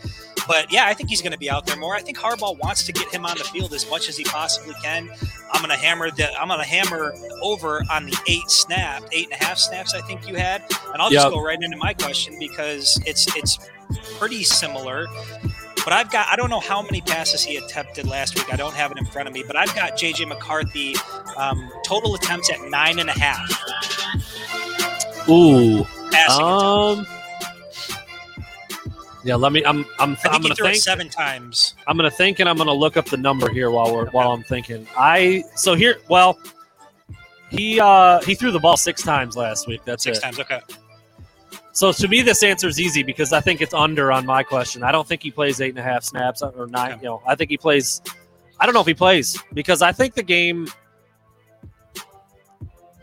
[0.48, 1.94] But yeah, I think he's going to be out there more.
[1.94, 4.74] I think Harbaugh wants to get him on the field as much as he possibly
[4.82, 5.10] can.
[5.52, 9.28] I'm going to hammer the I'm going to hammer over on the eight snap, eight
[9.30, 9.94] and a half snaps.
[9.94, 11.32] I think you had, and I'll just Yep.
[11.34, 13.58] go right into my question because it's it's
[14.18, 15.06] pretty similar.
[15.84, 18.52] But I've got I don't know how many passes he attempted last week.
[18.52, 20.94] I don't have it in front of me, but I've got JJ McCarthy
[21.36, 23.48] um, total attempts at nine and a half.
[25.28, 25.84] Ooh.
[26.10, 27.17] Passing attempts.
[29.24, 29.64] Yeah, let me.
[29.64, 29.84] I'm.
[29.98, 30.16] I'm.
[30.24, 30.76] I I'm gonna think.
[30.76, 31.74] seven times.
[31.86, 34.42] I'm gonna think, and I'm gonna look up the number here while we're while I'm
[34.44, 34.86] thinking.
[34.96, 35.96] I so here.
[36.08, 36.38] Well,
[37.50, 39.80] he uh he threw the ball six times last week.
[39.84, 40.20] That's Six it.
[40.22, 40.38] times.
[40.38, 40.60] Okay.
[41.72, 44.82] So to me, this answer is easy because I think it's under on my question.
[44.82, 46.92] I don't think he plays eight and a half snaps or nine.
[46.92, 47.02] Okay.
[47.02, 48.00] You know, I think he plays.
[48.60, 50.68] I don't know if he plays because I think the game.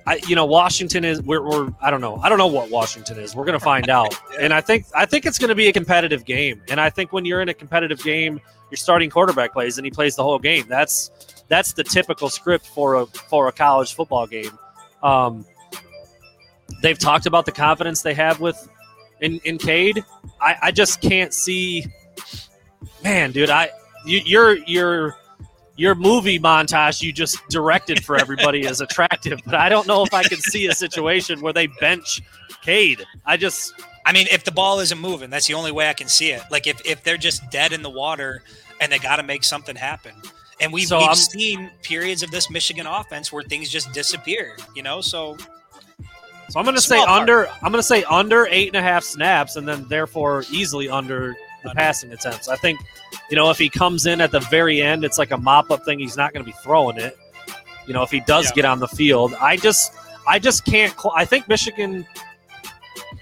[0.08, 1.22] I, you know, Washington is.
[1.22, 1.74] We're, we're.
[1.82, 2.18] I don't know.
[2.18, 3.36] I don't know what Washington is.
[3.36, 4.16] We're gonna find out.
[4.40, 4.86] And I think.
[4.94, 6.62] I think it's gonna be a competitive game.
[6.70, 8.40] And I think when you're in a competitive game,
[8.70, 10.66] your starting quarterback plays and he plays the whole game.
[10.68, 11.12] That's
[11.48, 14.58] that's the typical script for a for a college football game.
[15.02, 15.46] Um,
[16.82, 18.70] they've talked about the confidence they have with
[19.22, 20.04] in in Cade.
[20.42, 21.86] I, I just can't see.
[23.04, 23.70] Man, dude, I
[24.06, 25.16] you, your your
[25.76, 30.14] your movie montage you just directed for everybody is attractive, but I don't know if
[30.14, 32.22] I can see a situation where they bench
[32.62, 33.04] Cade.
[33.26, 33.74] I just
[34.06, 36.44] I mean, if the ball isn't moving, that's the only way I can see it.
[36.52, 38.44] Like if, if they're just dead in the water
[38.80, 40.14] and they got to make something happen.
[40.62, 44.84] And we've, So we've seen periods of this Michigan offense where things just disappear, you
[44.84, 45.02] know?
[45.02, 45.36] So
[46.50, 47.10] so I'm gonna say part.
[47.10, 51.36] under I'm gonna say under eight and a half snaps and then therefore easily under
[51.66, 52.48] the passing attempts.
[52.48, 52.80] I think,
[53.30, 55.84] you know, if he comes in at the very end, it's like a mop up
[55.86, 56.00] thing.
[56.00, 57.18] He's not going to be throwing it.
[57.88, 58.56] You know, if he does Yeah.
[58.56, 59.94] get on the field, I just,
[60.28, 60.98] I just can't.
[61.00, 62.06] Cl- I think Michigan.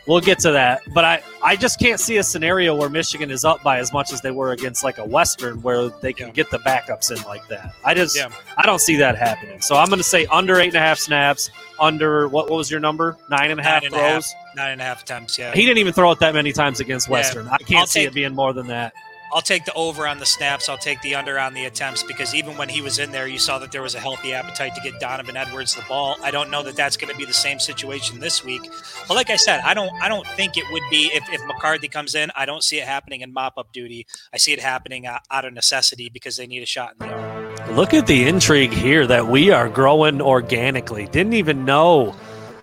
[0.06, 3.46] We'll get to that, but I, I just can't see a scenario where Michigan is
[3.46, 6.34] up by as much as they were against like a Western, where they can Yeah.
[6.34, 7.74] get the backups in like that.
[7.86, 8.28] I just, Yeah.
[8.58, 9.62] I don't see that happening.
[9.62, 12.70] So I'm going to say under eight and a half snaps, under what, what was
[12.70, 13.16] your number?
[13.30, 14.26] Nine and a half Nine and a half.
[14.56, 15.54] Nine and a half attempts, yeah.
[15.54, 17.14] He didn't even throw it that many times against Yeah.
[17.14, 17.48] Western.
[17.48, 18.94] I can't I'll see take- it being more than that.
[19.36, 20.70] I'll take the over on the snaps.
[20.70, 23.40] I'll take the under on the attempts because even when he was in there, you
[23.40, 26.18] saw that there was a healthy appetite to get Donovan Edwards the ball.
[26.22, 28.62] I don't know that that's going to be the same situation this week.
[29.08, 31.88] But like I said, I don't I don't think it would be if, if McCarthy
[31.88, 32.30] comes in.
[32.36, 34.06] I don't see it happening in mop up duty.
[34.32, 37.12] I see it happening out, out of necessity because they need a shot in the
[37.16, 37.76] arm.
[37.76, 41.08] Look at the intrigue here that we are growing organically.
[41.08, 42.16] Didn't even know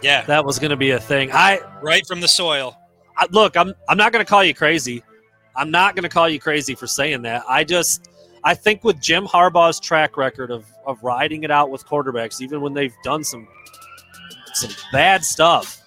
[0.02, 1.30] Yeah, that was going to be a thing.
[1.32, 2.76] I, right from the soil.
[3.16, 5.02] I look, I'm I'm not going to call you crazy.
[5.56, 7.42] I'm not going to call you crazy for saying that.
[7.48, 8.08] I just
[8.44, 12.60] I think with Jim Harbaugh's track record of of riding it out with quarterbacks, even
[12.62, 13.46] when they've done some
[14.54, 15.82] some bad stuff,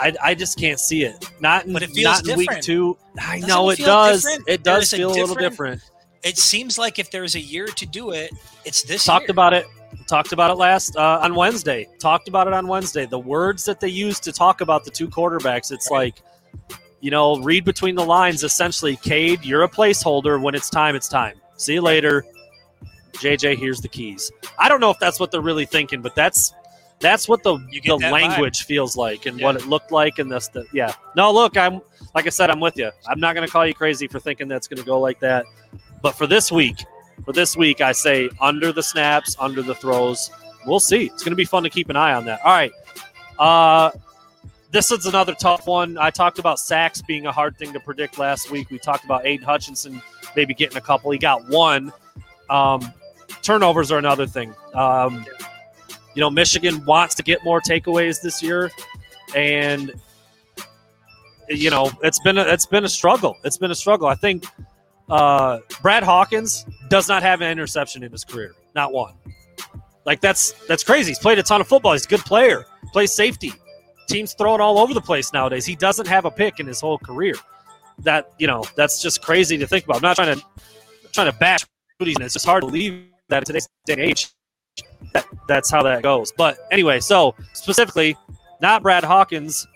[0.00, 1.28] I, I just can't see it.
[1.40, 2.64] Not in, But it feels not in week different.
[2.64, 2.96] two.
[3.20, 4.22] I Doesn't know it it does.
[4.22, 4.48] different?
[4.48, 5.82] It does is a feel a little different- different.
[6.24, 8.32] It seems like if there's a year to do it,
[8.64, 9.30] it's this talked year.
[9.32, 9.64] about it
[10.06, 11.88] talked about it last uh, on wednesday.
[11.98, 13.06] Talked about it on wednesday.
[13.06, 16.22] The words that they use to talk about the two quarterbacks it's like
[17.00, 18.96] you know read between the lines essentially.
[18.96, 20.40] Cade you're a placeholder.
[20.40, 21.40] When it's time it's time.
[21.56, 22.24] See you later.
[23.14, 24.30] Jj here's the keys.
[24.58, 26.52] I don't know if that's what they're really thinking but that's
[26.98, 29.46] that's what the, the language feels like and Yeah.
[29.46, 30.94] what it looked like and this the, yeah.
[31.14, 31.80] No look i'm
[32.14, 32.90] like i said i'm with you.
[33.06, 35.44] I'm not going to call you crazy for thinking that's going to go like that.
[36.02, 36.84] But for this week
[37.24, 40.30] for this week, I say under the snaps, under the throws.
[40.66, 41.06] We'll see.
[41.06, 42.40] It's going to be fun to keep an eye on that.
[42.44, 42.72] All right.
[43.38, 43.90] Uh,
[44.72, 45.96] this is another tough one.
[45.96, 48.70] I talked about sacks being a hard thing to predict last week.
[48.70, 50.02] We talked about Aidan Hutchinson
[50.34, 51.10] maybe getting a couple.
[51.10, 51.92] He got one.
[52.50, 52.92] Um,
[53.42, 54.54] turnovers are another thing.
[54.74, 55.24] Um,
[56.14, 58.70] you know, Michigan wants to get more takeaways this year,
[59.34, 59.92] and
[61.48, 63.36] you know it's been a, it's been a struggle.
[63.44, 64.08] It's been a struggle.
[64.08, 64.44] I think
[65.08, 69.14] uh, Brad Hawkins does not have an interception in his career, not one.
[70.04, 71.10] Like that's that's crazy.
[71.10, 71.92] He's played a ton of football.
[71.92, 72.64] He's a good player.
[72.92, 73.52] Plays safety.
[74.08, 75.66] Teams throw it all over the place nowadays.
[75.66, 77.34] He doesn't have a pick in his whole career.
[78.00, 79.96] That you know that's just crazy to think about.
[79.96, 80.44] I'm not trying to
[81.12, 81.64] trying to bash
[81.98, 82.14] Rudy.
[82.20, 84.28] It's just hard to believe that in today's day and age
[85.12, 86.32] that that's how that goes.
[86.36, 88.16] But anyway, so specifically,
[88.60, 89.66] not Brad Hawkins,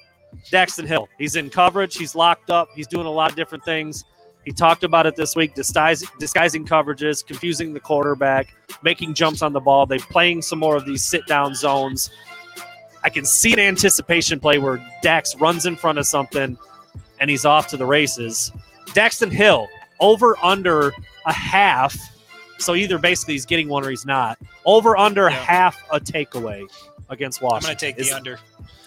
[0.52, 1.08] Daxton Hill.
[1.18, 1.96] He's in coverage.
[1.96, 2.68] He's locked up.
[2.74, 4.04] He's doing a lot of different things.
[4.44, 9.52] He talked about it this week, disguise, disguising coverages, confusing the quarterback, making jumps on
[9.52, 9.86] the ball.
[9.86, 12.10] They're playing some more of these sit down zones.
[13.04, 16.56] I can see an anticipation play where Dax runs in front of something
[17.20, 18.50] and he's off to the races.
[18.88, 19.68] Daxton Hill
[20.00, 20.92] over under
[21.26, 21.96] a half.
[22.58, 24.38] So either basically he's getting one or he's not.
[24.64, 25.36] Over under Yeah.
[25.36, 26.66] half a takeaway
[27.08, 27.70] against Washington.
[27.70, 28.38] I'm going to take Is- the under.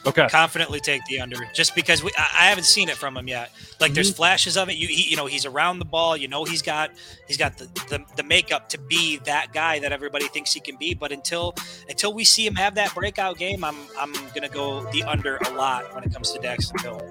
[0.05, 0.27] Okay.
[0.27, 3.51] Confidently take the under, just because we, I, I haven't seen it from him yet.
[3.79, 4.17] Like there's Mm-hmm.
[4.17, 4.75] flashes of it.
[4.75, 6.17] You he, you know he's around the ball.
[6.17, 6.91] You know he's got
[7.27, 10.75] he's got the, the the makeup to be that guy that everybody thinks he can
[10.75, 10.93] be.
[10.93, 11.55] But until
[11.87, 15.49] until we see him have that breakout game, I'm I'm gonna go the under a
[15.51, 17.01] lot when it comes to Daxton Hill.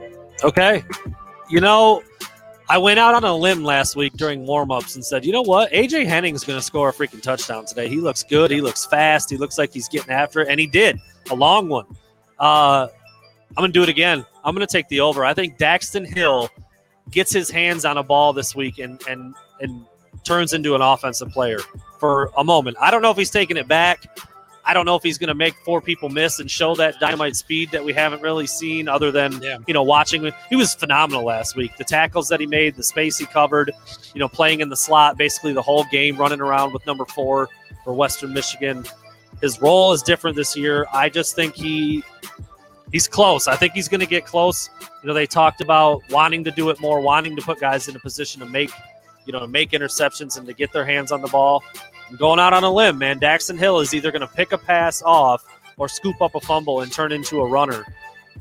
[0.42, 0.84] Okay.
[1.48, 2.02] You know,
[2.68, 5.70] I went out on a limb last week during warm-ups and said, you know what?
[5.72, 7.88] AJ Henning's going to score a freaking touchdown today.
[7.88, 8.50] He looks good.
[8.50, 9.28] He looks fast.
[9.28, 10.98] He looks like he's getting after it, and he did
[11.30, 11.84] a long one.
[12.42, 12.88] Uh,
[13.50, 14.26] I'm going to do it again.
[14.44, 15.24] I'm going to take the over.
[15.24, 16.50] I think Daxton Hill
[17.10, 19.86] gets his hands on a ball this week and and and
[20.24, 21.58] turns into an offensive player
[21.98, 22.76] for a moment.
[22.80, 24.04] I don't know if he's taking it back.
[24.64, 27.34] I don't know if he's going to make four people miss and show that dynamite
[27.34, 29.58] speed that we haven't really seen, other than Yeah.
[29.66, 30.24] you know watching.
[30.24, 30.32] him.
[30.48, 31.76] He was phenomenal last week.
[31.76, 33.72] The tackles that he made, the space he covered,
[34.14, 37.48] you know, playing in the slot basically the whole game, running around with number four
[37.84, 38.84] for Western Michigan.
[39.42, 40.86] His role is different this year.
[40.94, 42.02] I just think he
[42.92, 43.46] he's close.
[43.48, 44.70] I think he's going to get close.
[45.02, 47.96] You know, they talked about wanting to do it more, wanting to put guys in
[47.96, 48.70] a position to make,
[49.26, 51.62] you know, to make interceptions and to get their hands on the ball.
[52.08, 53.18] I'm going out on a limb, man.
[53.18, 55.44] Daxton Hill is either going to pick a pass off
[55.76, 57.84] or scoop up a fumble and turn into a runner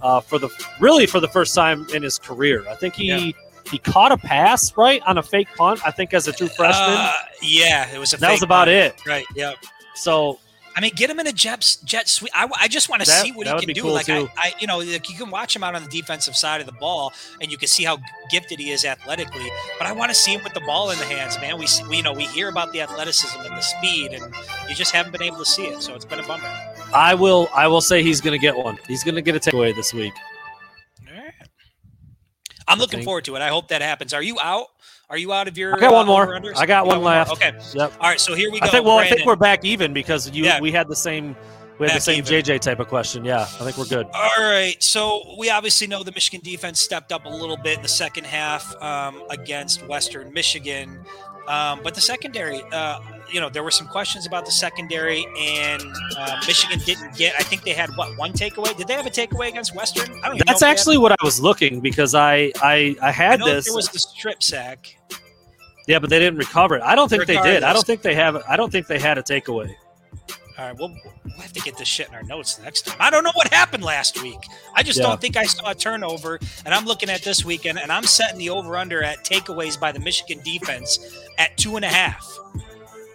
[0.02, 0.49] uh, for the
[0.80, 2.64] really for the first time in his career.
[2.70, 3.32] I think he Yeah.
[3.72, 5.80] he caught a pass right on a fake punt.
[5.86, 8.18] I think as a true freshman, Uh, yeah, it was a.
[8.18, 8.72] that was about punt.
[8.72, 9.06] it.
[9.08, 9.26] Right.
[9.36, 9.54] Yeah.
[9.95, 10.39] So
[10.76, 12.32] I mean, get him in a jet jet sweep.
[12.34, 13.82] I, I just want to see what he can do.
[13.82, 14.10] cool, like.
[14.10, 16.68] I, I, you know, like you can watch him out on the defensive side of
[16.68, 17.12] the ball,
[17.42, 17.98] and you can see how
[18.30, 19.50] gifted he is athletically.
[19.78, 21.58] But I want to see him with the ball in the hands, man.
[21.58, 24.34] We, we you know, we hear about the athleticism and the speed, and
[24.70, 25.82] you just haven't been able to see it.
[25.82, 26.48] So it's been a bummer.
[26.94, 28.78] I will I will say he's going to get one.
[28.88, 30.14] He's going to get a takeaway this week.
[31.08, 31.34] All right.
[32.68, 33.42] I'm looking think- forward to it.
[33.42, 34.14] I hope that happens.
[34.14, 34.68] Are you out?
[35.12, 35.76] Are you out of your?
[35.76, 36.41] I got uh, one more.
[36.55, 37.32] I got You one left.
[37.34, 37.51] Okay.
[37.74, 37.93] Yep.
[37.99, 38.20] All right.
[38.20, 38.66] So here we go.
[38.66, 40.62] I think well I think we're back even because you Yeah.
[40.62, 41.36] we had the same
[41.80, 42.43] we had Back the same even.
[42.43, 43.26] JJ type of question.
[43.26, 44.07] Yeah, I think we're good.
[44.14, 44.76] All right.
[44.80, 48.26] So we obviously know the Michigan defense stepped up a little bit in the second
[48.26, 50.99] half um, against Western Michigan.
[51.47, 52.99] Um, but the secondary, uh,
[53.32, 55.84] you know, there were some questions about the secondary, and
[56.18, 57.34] uh, Michigan didn't get.
[57.40, 58.76] I think they had what one takeaway?
[58.76, 60.10] Did they have a takeaway against Western?
[60.24, 63.66] I That's actually what I was looking because I I I I had know this.
[63.66, 64.96] There was the strip sack.
[65.88, 66.82] yeah, but they didn't recover it.
[66.84, 67.64] I don't think they did.
[67.64, 68.42] I don't think they have.
[68.48, 69.74] I don't think they had a takeaway.
[70.60, 70.90] All right, we'll,
[71.26, 72.98] we'll have to get this shit in our notes next time.
[73.00, 74.38] I don't know what happened last week.
[74.76, 75.08] I just Yeah.
[75.08, 76.40] don't think I saw a turnover.
[76.66, 79.92] And I'm looking at this weekend, and I'm setting the over under at takeaways by
[79.92, 81.00] the Michigan defense
[81.40, 82.28] at two and a half.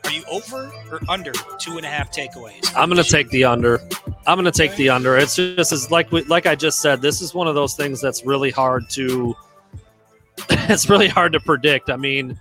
[0.07, 2.73] Are you over or under two and a half takeaways?
[2.77, 3.81] I'm going to take the under.
[4.25, 5.17] I'm going to take the under.
[5.17, 7.03] It's just as like we, like I just said.
[7.03, 9.35] This is one of those things that's really hard to.
[10.51, 11.91] it's really hard to predict.
[11.91, 12.39] I mean,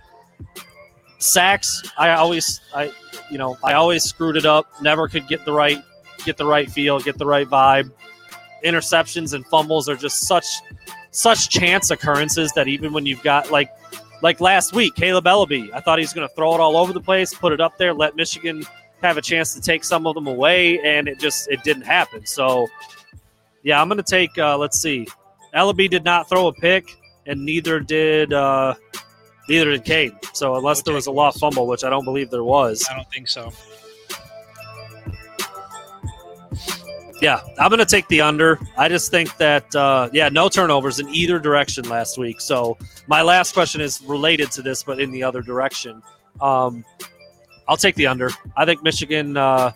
[1.18, 1.82] sacks.
[1.98, 2.92] I always I
[3.32, 4.66] you know I always screwed it up.
[4.80, 5.82] Never could get the right
[6.24, 7.90] get the right feel, get the right vibe.
[8.64, 10.46] Interceptions and fumbles are just such
[11.10, 13.70] such chance occurrences that even when you've got like
[14.22, 16.92] like last week, Kaleb Eleby, I thought he was going to throw it all over
[16.92, 18.64] the place, put it up there, let Michigan
[19.02, 22.24] have a chance to take some of them away, and it just it didn't happen.
[22.26, 22.66] So,
[23.62, 24.36] yeah, I'm going to take.
[24.38, 25.06] Uh, let's see,
[25.54, 26.96] Ellaby did not throw a pick,
[27.26, 28.74] and neither did uh,
[29.48, 30.14] neither did Cade.
[30.32, 33.10] So unless there was a lost fumble, which I don't believe there was, I don't
[33.10, 33.52] think so.
[37.20, 38.58] Yeah, I'm going to take the under.
[38.76, 42.40] I just think that uh, yeah, no turnovers in either direction last week.
[42.40, 46.02] So my last question is related to this, but in the other direction.
[46.40, 46.84] Um,
[47.68, 48.30] I'll take the under.
[48.56, 49.36] I think Michigan.
[49.36, 49.72] Uh,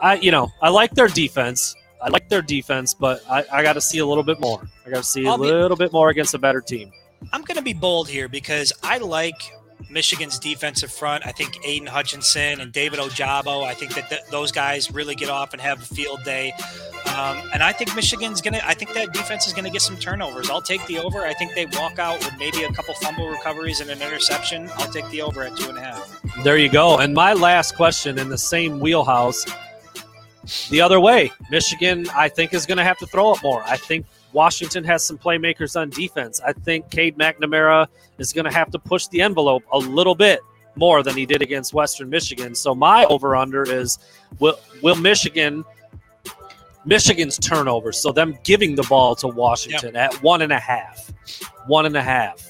[0.00, 1.74] I you know I like their defense.
[2.02, 4.62] I like their defense, but I, I got to see a little bit more.
[4.86, 6.92] I got to see a I'll be- little bit more against a better team.
[7.32, 9.34] I'm going to be bold here because I like
[9.90, 11.26] Michigan's defensive front.
[11.26, 13.64] I think Aidan Hutchinson and David Ojabo.
[13.64, 16.52] I think that th- those guys really get off and have a field day.
[17.16, 18.66] Um, and I think Michigan's to.
[18.66, 20.50] I think that defense is to get some turnovers.
[20.50, 21.22] I'll take the over.
[21.22, 24.68] I think they walk out with maybe a couple fumble recoveries and an interception.
[24.76, 26.22] I'll take the over at two and a half.
[26.44, 26.98] There you go.
[26.98, 29.46] And my last question in the same wheelhouse,
[30.70, 33.62] the other way, Michigan, I think, is going to have to throw it more.
[33.64, 36.40] I think Washington has some playmakers on defense.
[36.44, 37.86] I think Cade McNamara
[38.18, 40.40] is going to have to push the envelope a little bit
[40.76, 42.54] more than he did against Western Michigan.
[42.54, 43.98] So my over under is
[44.38, 45.64] will, will Michigan.
[46.84, 51.12] Michigan's turnovers, so them giving the ball to Washington at one and a half.
[51.66, 52.42] One and a half.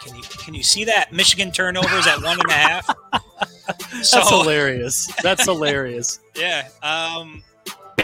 [0.00, 2.88] Can you can you see that Michigan turnovers at one and a half?
[3.66, 5.10] That's So hilarious.
[5.22, 6.20] That's hilarious.
[6.36, 7.42] yeah, um,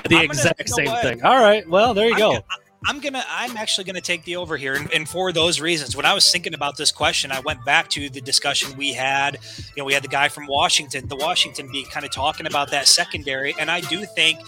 [0.09, 1.25] The I'm gonna- exact you know same thing.
[1.25, 1.69] All right.
[1.69, 2.31] Well, there you I'm go.
[2.33, 2.45] gonna-
[2.87, 3.25] I'm gonna.
[3.31, 5.97] I'm actually gonna take the over here, and, and, for those reasons.
[5.97, 9.39] When I was thinking about this question, I went back to the discussion we had.
[9.59, 12.71] You know, we had the guy from Washington, the Washington beat, kind of talking about
[12.73, 14.39] that secondary, and I do think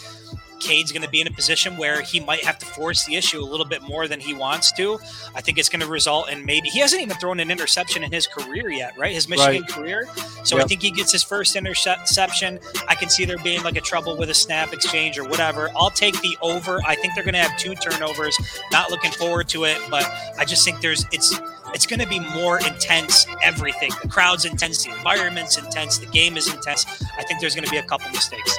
[0.60, 3.40] Cade's going to be in a position where he might have to force the issue
[3.40, 4.98] a little bit more than he wants to.
[5.34, 8.12] I think it's going to result in maybe he hasn't even thrown an interception in
[8.12, 9.12] his career yet, right?
[9.12, 9.70] His Michigan right.
[9.70, 10.08] career.
[10.44, 10.64] So yep.
[10.64, 12.58] I think he gets his first interception.
[12.88, 15.70] I can see there being like a trouble with a snap exchange or whatever.
[15.76, 16.80] I'll take the over.
[16.86, 18.36] I think they're going to have two turnovers.
[18.72, 20.04] Not looking forward to it, but
[20.38, 21.38] I just think there's it's
[21.74, 26.36] it's going to be more intense everything the crowd's intense the environment's intense the game
[26.36, 26.86] is intense
[27.18, 28.56] i think there's going to be a couple mistakes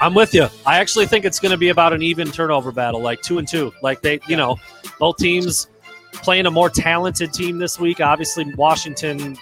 [0.00, 0.48] I'm with you.
[0.64, 3.46] I actually think it's going to be about an even turnover battle, like two and
[3.46, 3.72] two.
[3.82, 4.56] Like they, you know,
[4.98, 5.68] both teams
[6.12, 8.00] playing a more talented team this week.
[8.00, 9.36] Obviously, Washington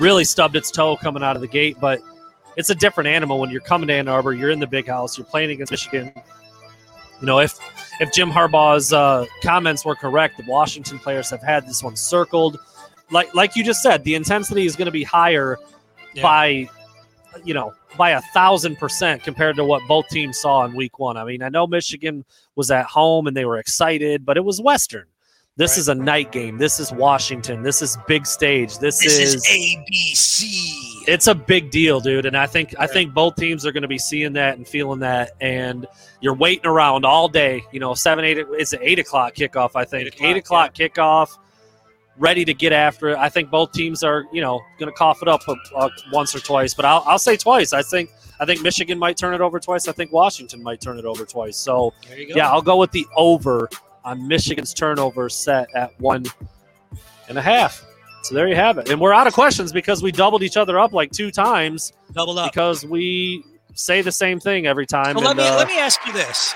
[0.00, 2.00] really stubbed its toe coming out of the gate, but
[2.56, 4.32] it's a different animal when you're coming to Ann Arbor.
[4.32, 5.16] You're in the big house.
[5.16, 6.12] You're playing against Michigan.
[7.20, 7.56] You know, if
[8.00, 12.58] if Jim Harbaugh's uh, comments were correct, the Washington players have had this one circled.
[13.10, 15.58] Like like you just said, the intensity is going to be higher
[16.12, 16.22] yeah.
[16.22, 16.68] by
[17.44, 21.16] you know by a thousand percent compared to what both teams saw in week one.
[21.16, 22.24] I mean, I know Michigan
[22.54, 25.06] was at home and they were excited, but it was Western.
[25.56, 25.78] This right.
[25.78, 26.58] is a night game.
[26.58, 27.62] This is Washington.
[27.62, 28.78] This is big stage.
[28.78, 31.04] This, this is, is ABC.
[31.06, 32.26] It's a big deal, dude.
[32.26, 34.98] And I think I think both teams are going to be seeing that and feeling
[35.00, 35.32] that.
[35.40, 35.86] And
[36.20, 37.62] you're waiting around all day.
[37.70, 38.38] You know, seven, eight.
[38.38, 39.72] It's an eight o'clock kickoff.
[39.76, 40.88] I think eight o'clock, eight o'clock yeah.
[40.88, 41.38] kickoff
[42.18, 43.18] ready to get after it.
[43.18, 46.40] I think both teams are, you know, going to cough it up uh, once or
[46.40, 47.72] twice, but I'll, I'll say twice.
[47.72, 48.10] I think
[48.40, 49.88] I think Michigan might turn it over twice.
[49.88, 51.56] I think Washington might turn it over twice.
[51.56, 53.68] So yeah, I'll go with the over
[54.04, 56.24] on Michigan's turnover set at one
[57.28, 57.84] and a half.
[58.22, 58.88] So there you have it.
[58.88, 61.92] And we're out of questions because we doubled each other up like two times.
[62.12, 63.44] Doubled up because we
[63.74, 65.16] say the same thing every time.
[65.16, 66.54] So and, let me uh, let me ask you this.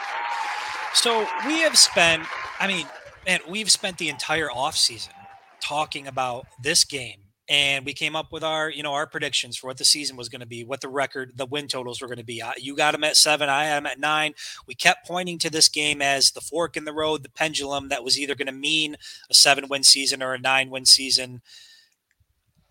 [0.95, 2.25] So we have spent.
[2.59, 2.87] I mean,
[3.27, 5.13] man, we've spent the entire off season
[5.61, 9.69] talking about this game and we came up with our you know our predictions for
[9.69, 12.19] what the season was going to be what the record the win totals were going
[12.19, 14.35] to be you got them at seven i them at nine.
[14.67, 18.05] We kept pointing to this game as the fork in the road the pendulum that
[18.05, 18.97] was either going to mean
[19.31, 21.41] a seven win season or a nine win season.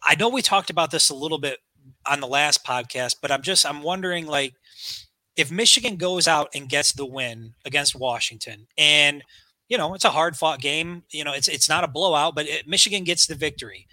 [0.03, 1.59] I know we talked about this a little bit
[2.05, 4.53] on the last podcast but i'm just i'm wondering like
[5.37, 9.23] if michigan goes out and gets the win against washington and
[9.69, 11.03] you know, it's a hard fought game.
[11.09, 13.87] You know, it's it's not a blowout, but it, Michigan gets the victory.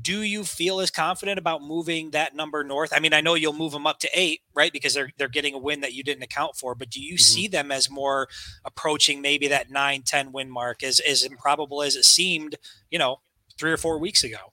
[0.00, 2.92] Do you feel as confident about moving that number north?
[2.92, 4.72] I mean, I know you'll move them up to eight, right?
[4.72, 6.74] Because they're they're getting a win that you didn't account for.
[6.74, 7.18] But do you mm-hmm.
[7.18, 8.28] see them as more
[8.64, 12.56] approaching maybe that 9, 10 win mark as as improbable as it seemed,
[12.90, 13.20] you know,
[13.58, 14.52] three or four weeks ago?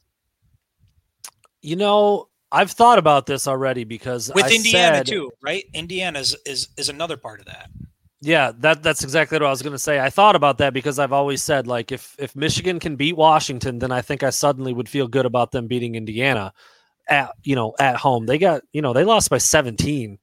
[1.62, 5.66] You know, I've thought about this already because with I Indiana said, too, right?
[5.74, 7.70] Indiana is, is is another part of that.
[8.26, 10.00] Yeah, that that's exactly what I was going to say.
[10.00, 13.78] I thought about that because I've always said like if if Michigan can beat Washington,
[13.78, 16.52] then I think I suddenly would feel good about them beating Indiana
[17.08, 18.26] at you know at home.
[18.26, 20.18] They got you know they lost by 17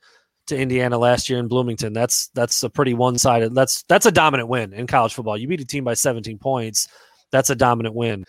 [0.48, 1.92] to Indiana last year in Bloomington.
[1.92, 3.54] That's that's a pretty one-sided.
[3.54, 5.38] That's that's a dominant win in college football.
[5.38, 6.88] You beat a team by 17 points,
[7.30, 8.24] that's a dominant win.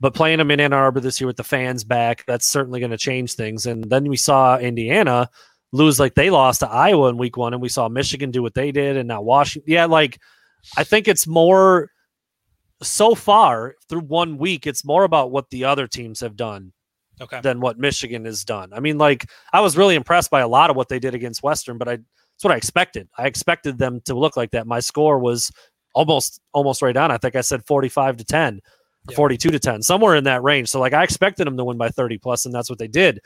[0.00, 2.92] But playing them in Ann Arbor this year with the fans back, that's certainly going
[2.92, 3.66] to change things.
[3.66, 5.28] And then we saw Indiana
[5.72, 8.54] lose like they lost to Iowa in week one, and we saw Michigan do what
[8.54, 9.70] they did, and now Washington.
[9.72, 10.18] Yeah, like
[10.76, 11.90] I think it's more
[12.82, 16.72] so far through one week, it's more about what the other teams have done
[17.20, 17.40] okay.
[17.40, 18.72] than what Michigan has done.
[18.72, 21.42] I mean, like I was really impressed by a lot of what they did against
[21.42, 23.08] Western, but I that's what I expected.
[23.18, 24.66] I expected them to look like that.
[24.66, 25.50] My score was
[25.94, 27.10] almost almost right on.
[27.10, 28.60] I think I said 45 to 10,
[29.08, 29.16] yep.
[29.16, 30.68] 42 to 10, somewhere in that range.
[30.68, 33.20] So like I expected them to win by 30 plus, and that's what they did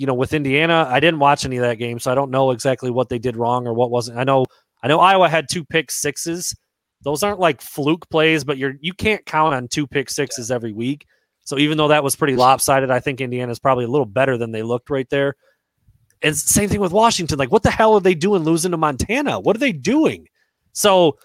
[0.00, 2.52] you know, with Indiana, I didn't watch any of that game, so I don't know
[2.52, 4.16] exactly what they did wrong or what wasn't.
[4.16, 4.46] I know
[4.82, 6.56] I know Iowa had two pick sixes.
[7.02, 10.72] Those aren't like fluke plays, but you're you can't count on two pick sixes every
[10.72, 11.06] week.
[11.42, 14.52] So even though that was pretty lopsided, I think Indiana's probably a little better than
[14.52, 15.34] they looked right there.
[16.22, 17.38] And same thing with Washington.
[17.38, 19.38] Like, what the hell are they doing losing to Montana?
[19.38, 20.28] What are they doing?
[20.72, 21.18] So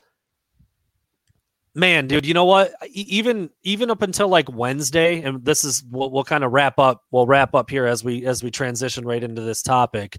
[1.76, 2.74] man, dude, you know what?
[2.92, 7.04] Even even up until like Wednesday, and this is we'll, we'll kind of wrap up.
[7.12, 10.18] We'll wrap up here as we as we transition right into this topic.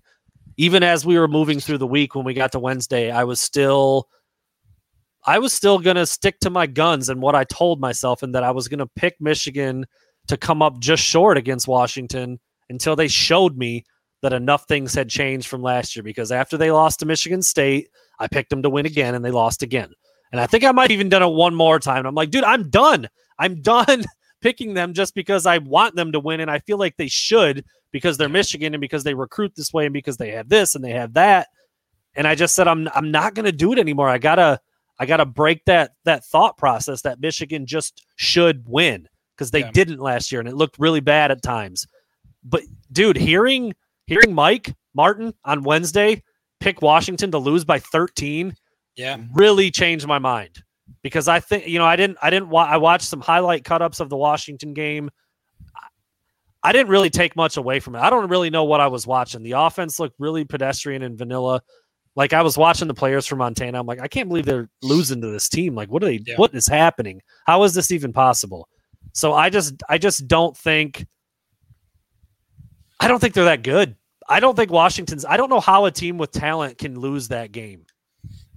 [0.58, 3.40] Even as we were moving through the week, when we got to Wednesday, I was
[3.40, 4.08] still,
[5.26, 8.44] I was still gonna stick to my guns and what I told myself, and that
[8.44, 9.86] I was gonna pick Michigan
[10.28, 12.38] to come up just short against Washington
[12.68, 13.84] until they showed me
[14.22, 16.02] that enough things had changed from last year.
[16.02, 17.88] Because after they lost to Michigan State,
[18.18, 19.92] I picked them to win again, and they lost again.
[20.32, 21.98] And I think I might even done it one more time.
[21.98, 23.08] And I'm like, dude, I'm done.
[23.38, 24.04] I'm done
[24.40, 26.40] picking them just because I want them to win.
[26.40, 29.86] And I feel like they should because they're Michigan and because they recruit this way
[29.86, 31.48] and because they have this and they have that.
[32.14, 34.08] And I just said, I'm I'm not gonna do it anymore.
[34.08, 34.58] I gotta
[34.98, 39.60] I got to break that that thought process that Michigan just should win because they
[39.60, 39.70] Yeah.
[39.72, 41.86] didn't last year and it looked really bad at times.
[42.42, 43.74] But dude, hearing
[44.06, 46.22] hearing Mike Martin on Wednesday
[46.60, 48.56] pick Washington to lose by 13
[48.96, 49.18] Yeah.
[49.34, 50.62] really changed my mind
[51.02, 53.82] because I think you know I didn't I didn't wa- I watched some highlight cut
[53.82, 55.10] ups of the Washington game.
[55.74, 55.88] I-
[56.62, 58.00] I didn't really take much away from it.
[58.00, 59.42] I don't really know what I was watching.
[59.42, 61.60] The offense looked really pedestrian and vanilla.
[62.16, 63.78] Like I was watching the players from Montana.
[63.78, 65.74] I'm like, I can't believe they're losing to this team.
[65.74, 66.20] Like, what are they?
[66.26, 66.36] Yeah.
[66.36, 67.20] What is happening?
[67.46, 68.68] How is this even possible?
[69.12, 71.06] So I just, I just don't think.
[72.98, 73.96] I don't think they're that good.
[74.28, 75.24] I don't think Washington's.
[75.24, 77.84] I don't know how a team with talent can lose that game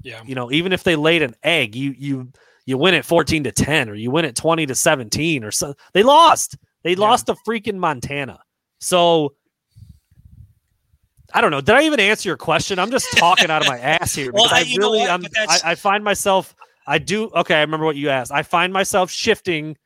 [0.02, 0.22] Yeah.
[0.26, 2.32] you know, even if they laid an egg, you you
[2.66, 5.74] you win it 14 to 10 or you win it 20 to 17 or so.
[5.93, 6.56] They lost.
[6.84, 7.00] They Yeah.
[7.00, 8.39] lost to freaking Montana.
[8.80, 9.34] So
[11.34, 11.62] I don't know.
[11.62, 12.80] Did I even answer your question?
[12.80, 15.02] I'm just talking out of my ass here Well, because I, I- really?
[15.04, 16.56] I'm, I, I find myself
[16.88, 18.32] I do okay, I remember what you asked.
[18.32, 19.78] I find myself shifting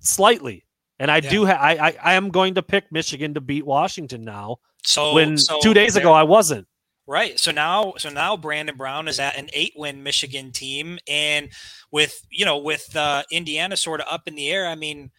[0.00, 0.64] slightly.
[0.98, 1.30] And I Yeah.
[1.30, 4.56] do ha- I, I I am going to pick Michigan to beat Washington now.
[4.84, 6.66] So when so two days ago I wasn't.
[7.08, 7.40] Right.
[7.40, 11.48] So now, so now Brandon Brown is at an eight-win Michigan team, and
[11.90, 14.66] with you know with uh, Indiana sort of up in the air.
[14.66, 15.10] I mean,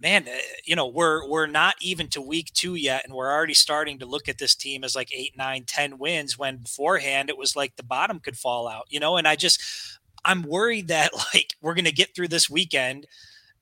[0.00, 3.52] man, uh, you know we're we're not even to week two yet, and we're already
[3.52, 6.38] starting to look at this team as like eight, nine, ten wins.
[6.38, 8.86] When beforehand it was like the bottom could fall out.
[8.88, 9.60] You know, and I just
[10.24, 13.08] I'm worried that like we're gonna get through this weekend.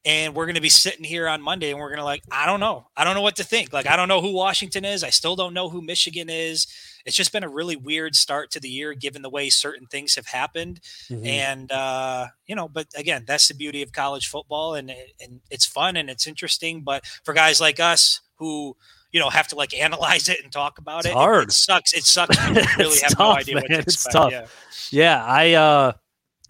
[0.05, 2.45] And we're going to be sitting here on Monday and we're going to like, I
[2.45, 2.89] don't know.
[2.97, 3.73] I don't know what to think.
[3.73, 5.05] Like, I don't know who Washington is.
[5.05, 6.67] I still don't know who Michigan is
[7.07, 10.15] it's just been a really weird start to the year given the way certain things
[10.15, 10.81] have happened
[11.11, 11.27] Mhm.
[11.27, 14.91] and uh you know but again that's the beauty of college football and
[15.21, 18.77] and it's fun and it's interesting but for guys like us who
[19.11, 21.49] you know have to like analyze it and talk about It's it, it- hard.
[21.49, 23.81] it sucks it sucks you really have no tough, idea what to man.
[23.81, 24.33] It's tough.
[24.33, 24.47] yeah
[24.91, 25.93] Yeah, I uh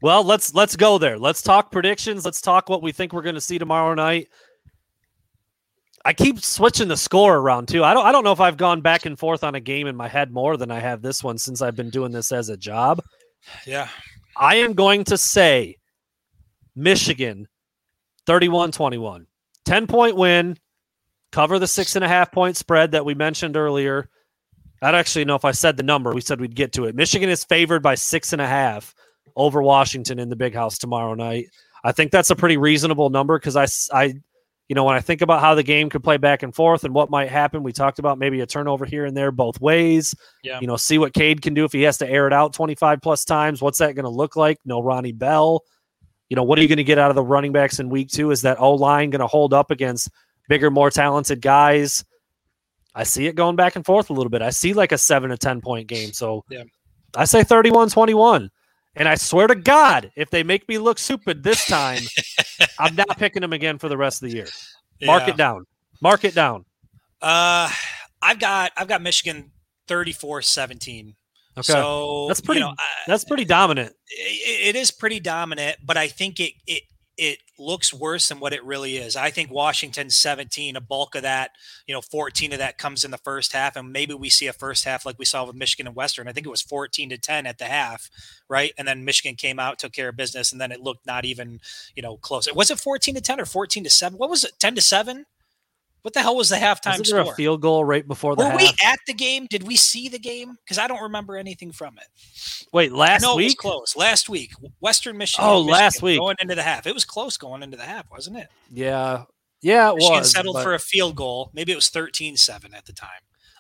[0.01, 1.17] well, let's let's go there.
[1.17, 2.25] Let's talk predictions.
[2.25, 4.27] Let's talk what we think we're going to see tomorrow night.
[6.05, 7.85] I keep switching the score around too.
[7.85, 9.97] I don't I don't know if I've gone back and forth on a game in
[9.97, 12.57] my head more than I have this one since I've been doing this as a
[12.57, 13.01] job.
[13.67, 13.89] yeah
[14.37, 15.77] I am going to say
[16.75, 17.49] Michigan
[18.27, 19.27] 31-21.
[19.65, 20.57] 10 point win,
[21.31, 24.09] cover the six and a half point spread that we mentioned earlier.
[24.81, 26.13] I don't actually know if I said the number.
[26.13, 26.97] We said we'd get to it.
[26.97, 28.95] Michigan is favored by six and a half
[29.37, 31.47] over Washington in the big house tomorrow night.
[31.85, 34.15] I think that's a pretty reasonable number because I, I,
[34.69, 36.95] you know, when I think about how the game could play back and forth and
[36.95, 40.15] what might happen, we talked about maybe a turnover here and there both ways.
[40.43, 40.61] Yeah.
[40.61, 43.01] You know, see what Cade can do if he has to air it out 25
[43.03, 43.61] plus times.
[43.61, 44.59] What's that going to look like?
[44.65, 45.63] No Ronnie Bell.
[46.29, 48.09] You know, what are you going to get out of the running backs in week
[48.09, 48.31] two?
[48.31, 50.09] Is that O line going to hold up against
[50.49, 52.05] bigger, more talented guys?
[52.95, 54.43] I see it going back and forth a little bit.
[54.43, 56.13] I see like a seven to 10 point game.
[56.13, 56.65] So Yeah.
[57.15, 58.51] I say 31 21.
[58.95, 62.03] And I swear to God, if they make me look stupid this time,
[62.79, 64.49] I'm not picking them again for the rest of the year.
[65.03, 65.31] Mark Yeah.
[65.31, 65.67] it down.
[66.01, 66.65] Mark it down.
[67.23, 67.71] uh
[68.21, 69.51] i've got i've got michigan
[69.89, 71.15] 34-17
[71.59, 71.63] Okay.
[71.73, 73.95] so That's pretty- you know, I- That's pretty dominant.
[74.09, 76.83] it, it is pretty dominant, but I think it it
[77.19, 79.17] it looks worse than what it really is.
[79.17, 81.53] I think Washington 17, a bulk of that,
[81.87, 84.53] you know, 14 of that comes in the first half, and maybe we see a
[84.53, 86.29] first half like we saw with Michigan and Western.
[86.29, 88.11] I think it was 14 to 10 at the half,
[88.49, 88.73] right?
[88.77, 91.61] And then Michigan came out, took care of business, and then it looked not even,
[91.95, 92.47] you know, close.
[92.47, 94.19] It Was it 14 to 10 or 14 to 7?
[94.19, 94.53] What was it?
[94.59, 95.27] 10 to 7?
[96.03, 97.33] What the hell was the halftime there score?
[97.33, 98.61] a field goal right before the Were half?
[98.61, 99.47] we at the game?
[99.49, 100.57] Did we see the game?
[100.65, 102.07] Because I don't remember anything from it.
[102.73, 103.29] Wait, last week.
[103.29, 103.59] no, it was week?
[103.59, 103.97] close.
[103.97, 105.45] Last week, Western Michigan.
[105.49, 106.19] Oh, Michigan last week.
[106.19, 106.87] going into the half.
[106.87, 108.49] It was close going into the half, wasn't it?
[108.73, 109.25] Yeah.
[109.61, 110.31] Yeah, it Michigan was.
[110.33, 111.51] settled but- for a field goal.
[111.55, 113.11] Maybe it was 13-7 at the time.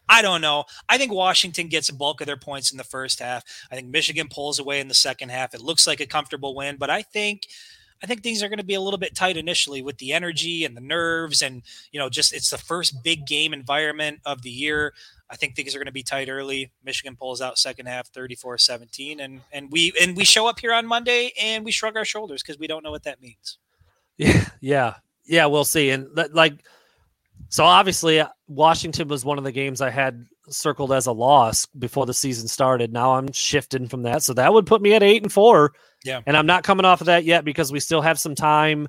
[0.09, 0.65] I don't know.
[0.89, 3.45] I think Washington gets a bulk of their points in the first half.
[3.71, 5.55] I think Michigan pulls away in the second half.
[5.55, 7.43] It looks like a comfortable win, but I think
[8.03, 10.65] I think things are going to be a little bit tight initially with the energy
[10.65, 14.51] and the nerves and you know just it's the first big game environment of the
[14.51, 14.93] year.
[15.31, 16.71] I think things are going to be tight early.
[16.85, 20.87] Michigan pulls out second half 34-17 and and we and we show up here on
[20.87, 23.59] Monday and we shrug our shoulders because we don't know what that means.
[24.19, 24.95] Yeah, yeah,
[25.25, 25.47] yeah.
[25.47, 25.89] We'll see.
[25.89, 26.63] And like,
[27.53, 32.07] so obviously, Washington was one of the games I had circled as a loss before
[32.07, 32.95] the season started.
[32.95, 35.75] Now I'm shifting from that, so that would put me at eight and four.
[36.03, 36.23] Yeah.
[36.25, 38.89] and I'm not coming off of that yet because we still have some time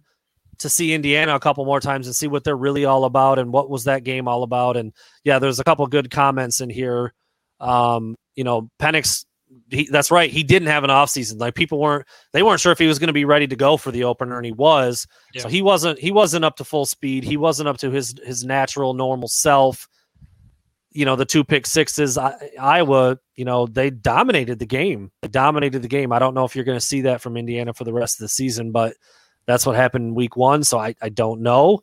[0.60, 3.52] to see Indiana a couple more times and see what they're really all about and
[3.52, 4.78] what was that game all about.
[4.78, 4.94] And
[5.26, 7.14] yeah, there's a couple good comments in here.
[7.60, 9.26] Um, you know, Penix.
[9.74, 10.30] He, that's right.
[10.30, 11.40] He didn't have an offseason.
[11.40, 13.76] Like people weren't, they weren't sure if he was going to be ready to go
[13.76, 15.08] for the opener, and he was.
[15.42, 17.24] So he wasn't he wasn't up to full speed.
[17.24, 19.88] He wasn't up to his his natural normal self.
[20.94, 25.12] you know, the two pick sixes, I, Iowa, you know, they dominated the game.
[25.24, 26.14] They dominated the game.
[26.14, 28.24] I don't know if you're going to see that from Indiana for the rest of
[28.24, 28.94] the season, but
[29.48, 30.64] that's what happened in week one.
[30.64, 31.82] So I, I don't know.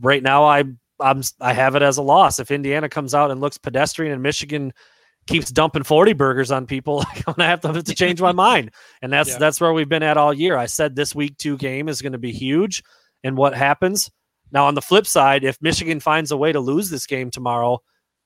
[0.00, 0.64] Right now, I
[1.00, 2.38] I'm I have it as a loss.
[2.38, 4.72] If Indiana comes out and looks pedestrian and Michigan
[5.28, 8.72] keeps dumping 40 burgers on people, I'm gonna have to, have to change my mind.
[9.02, 9.38] And that's Yeah.
[9.38, 10.56] that's where we've been at all year.
[10.56, 12.82] I said this week two game is gonna be huge.
[13.22, 14.10] And what happens?
[14.50, 17.80] Now on the flip side, if Michigan finds a way to lose this game tomorrow,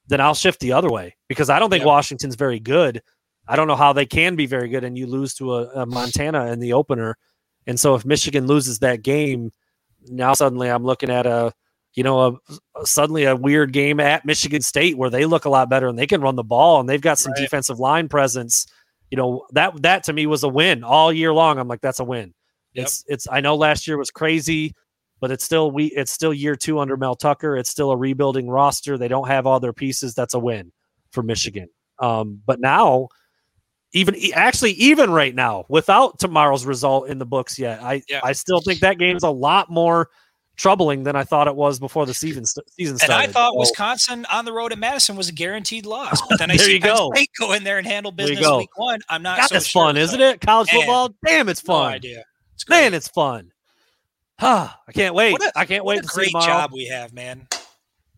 [0.09, 1.89] then I'll shift the other way because I don't think Yeah.
[1.89, 3.03] Washington's very good.
[3.49, 5.87] I don't know how they can be very good and you lose to a, a
[5.87, 7.17] Montana in the opener.
[7.67, 9.51] And so if Michigan loses that game,
[10.07, 11.53] now suddenly I'm looking at a
[11.95, 12.39] you know
[12.77, 15.99] a, suddenly a weird game at Michigan State where they look a lot better and
[15.99, 17.43] they can run the ball and they've got some Right.
[17.43, 18.67] defensive line presence.
[19.11, 21.59] You know that that to me was a win all year long.
[21.59, 22.33] I'm like that's a win.
[22.75, 22.85] Yep.
[22.87, 24.75] It's it's I know last year was crazy,
[25.21, 27.57] but it's still we it's still year two under Mel Tucker.
[27.57, 28.97] It's still a rebuilding roster.
[28.97, 30.15] They don't have all their pieces.
[30.15, 30.73] That's a win
[31.11, 31.69] for Michigan.
[31.99, 33.09] Um, but now,
[33.93, 38.21] even actually even right now, without tomorrow's result in the books yet, I Yeah.
[38.25, 40.09] I still think that game's a lot more
[40.57, 43.29] troubling than I thought it was before the season st- season And started.
[43.29, 46.51] I thought So- Wisconsin on the road at Madison was a guaranteed loss, but then
[46.51, 47.11] I There see you go.
[47.15, 49.01] State go in there and handle business week one.
[49.09, 49.39] I'm not.
[49.39, 50.41] God, so that's sure, fun, so- isn't it?
[50.41, 50.81] College Man.
[50.83, 51.15] football.
[51.27, 51.93] Damn, it's No fun.
[51.95, 52.25] idea.
[52.55, 52.69] It's.
[52.69, 53.51] Man, it's fun.
[54.41, 55.37] Ah, I can't wait.
[55.57, 56.47] I can't wait to see great tomorrow.
[56.47, 57.49] job we have, man.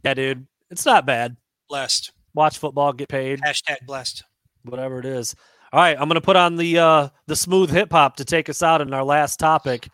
[0.04, 1.36] Yeah, dude, it's not bad.
[1.68, 2.12] Blessed.
[2.34, 4.24] Watch football, get paid, Hashtag blessed.
[4.64, 5.34] whatever it is.
[5.72, 8.62] All right, I'm gonna put on the uh the smooth hip hop to take us
[8.62, 9.88] out in our last topic.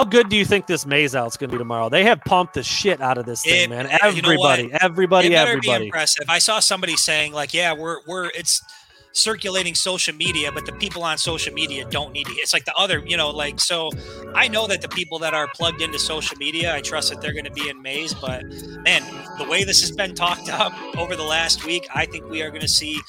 [0.00, 1.90] How good do you think this maize out's gonna be tomorrow?
[1.90, 3.84] They have pumped the shit out of this thing, It- man.
[3.84, 3.98] you know?
[4.30, 6.24] Everybody, everybody, it better be impressive.
[6.26, 8.62] I saw somebody saying like, "Yeah, we're we're it's
[9.12, 12.74] circulating social media, but the people on social media don't need to." It's like the
[12.76, 13.90] other, you know, like so.
[14.34, 17.34] I know that the people that are plugged into social media, I trust that they're
[17.34, 18.14] going to be in maize.
[18.14, 19.02] But man,
[19.36, 22.48] the way this has been talked up over the last week, I think we are
[22.48, 23.02] going to see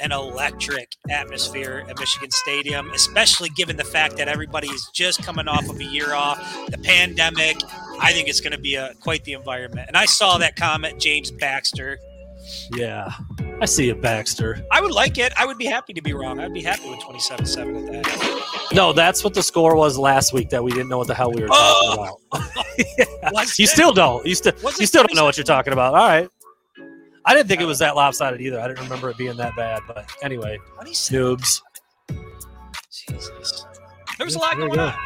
[0.00, 5.46] an electric atmosphere at Michigan Stadium, especially given the fact that everybody is just coming
[5.48, 6.38] off of a year off,
[6.70, 7.56] the pandemic.
[8.00, 9.86] I think it's going to be a quite the environment.
[9.88, 11.98] And I saw that comment, James Baxter.
[12.76, 13.10] Yeah,
[13.60, 14.62] I see it, Baxter.
[14.70, 15.32] I would like it.
[15.38, 16.40] I would be happy to be wrong.
[16.40, 18.68] I'd be happy with 27-7 at that.
[18.74, 20.50] No, that's what the score was last week.
[20.50, 22.18] That we didn't know what the hell we were talking Oh!
[22.32, 23.32] about.
[23.32, 24.26] Was You still don't.
[24.26, 25.94] You still you still don't know what you're talking about.
[25.94, 26.28] All right.
[27.26, 28.60] I didn't think it was that lopsided either.
[28.60, 29.82] I didn't remember it being that bad.
[29.86, 31.36] But anyway, 27.
[31.36, 31.60] noobs.
[32.90, 33.66] Jesus.
[34.18, 34.82] There was a lot There going go.
[34.86, 34.92] on.
[34.92, 35.00] There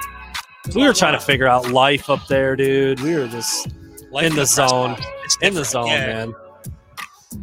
[0.67, 3.01] was a We were trying to figure out life up there, dude.
[3.01, 3.69] We were just.
[4.11, 4.97] Life in the zone.
[5.43, 6.07] in the zone, Yeah.
[6.07, 6.35] man.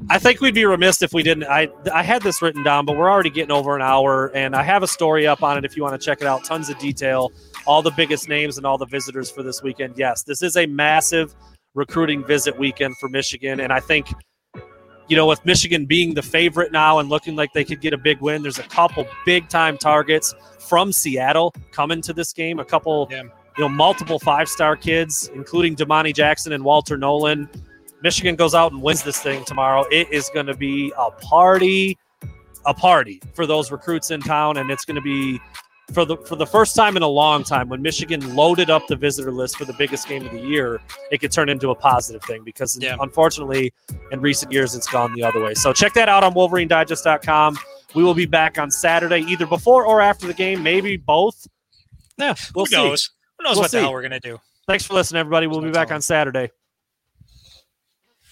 [0.10, 1.44] I think we'd be remiss if we didn't.
[1.46, 4.64] I I had this written down, but we're already getting over an hour, and I
[4.64, 6.44] have a story up on it if you want to check it out.
[6.44, 7.32] Tons of detail,
[7.68, 9.94] all the biggest names and all the visitors for this weekend.
[9.96, 11.36] Yes, this is a massive
[11.76, 14.08] recruiting visit weekend for Michigan, and I think.
[15.08, 17.98] You know, with Michigan being the favorite now and looking like they could get a
[17.98, 22.60] big win, there's a couple big time targets from Seattle coming to this game.
[22.60, 23.24] A couple, Yeah.
[23.24, 23.30] you
[23.60, 27.48] know, multiple five star kids, including Domani Jackson and Walter Nolan.
[28.02, 29.86] Michigan goes out and wins this thing tomorrow.
[29.92, 31.98] It is going to be a party,
[32.66, 35.40] a party for those recruits in town, and it's going to be
[35.94, 38.96] for the for the first time in a long time when Michigan loaded up the
[38.96, 40.82] visitor list for the biggest game of the year.
[41.12, 42.96] It could turn into a positive thing because Yeah.
[43.00, 43.72] unfortunately,
[44.12, 45.54] in recent years, it's gone the other way.
[45.54, 47.58] So check that out on WolverineDigest.com.
[47.94, 51.48] We will be back on Saturday, either before or after the game, maybe both.
[52.18, 52.76] Yeah, we'll Who see.
[52.76, 53.10] knows?
[53.38, 53.78] Who knows We'll what see.
[53.78, 54.40] the hell we're going to do?
[54.68, 55.48] Thanks for listening, everybody.
[55.48, 56.50] We'll be back on Saturday.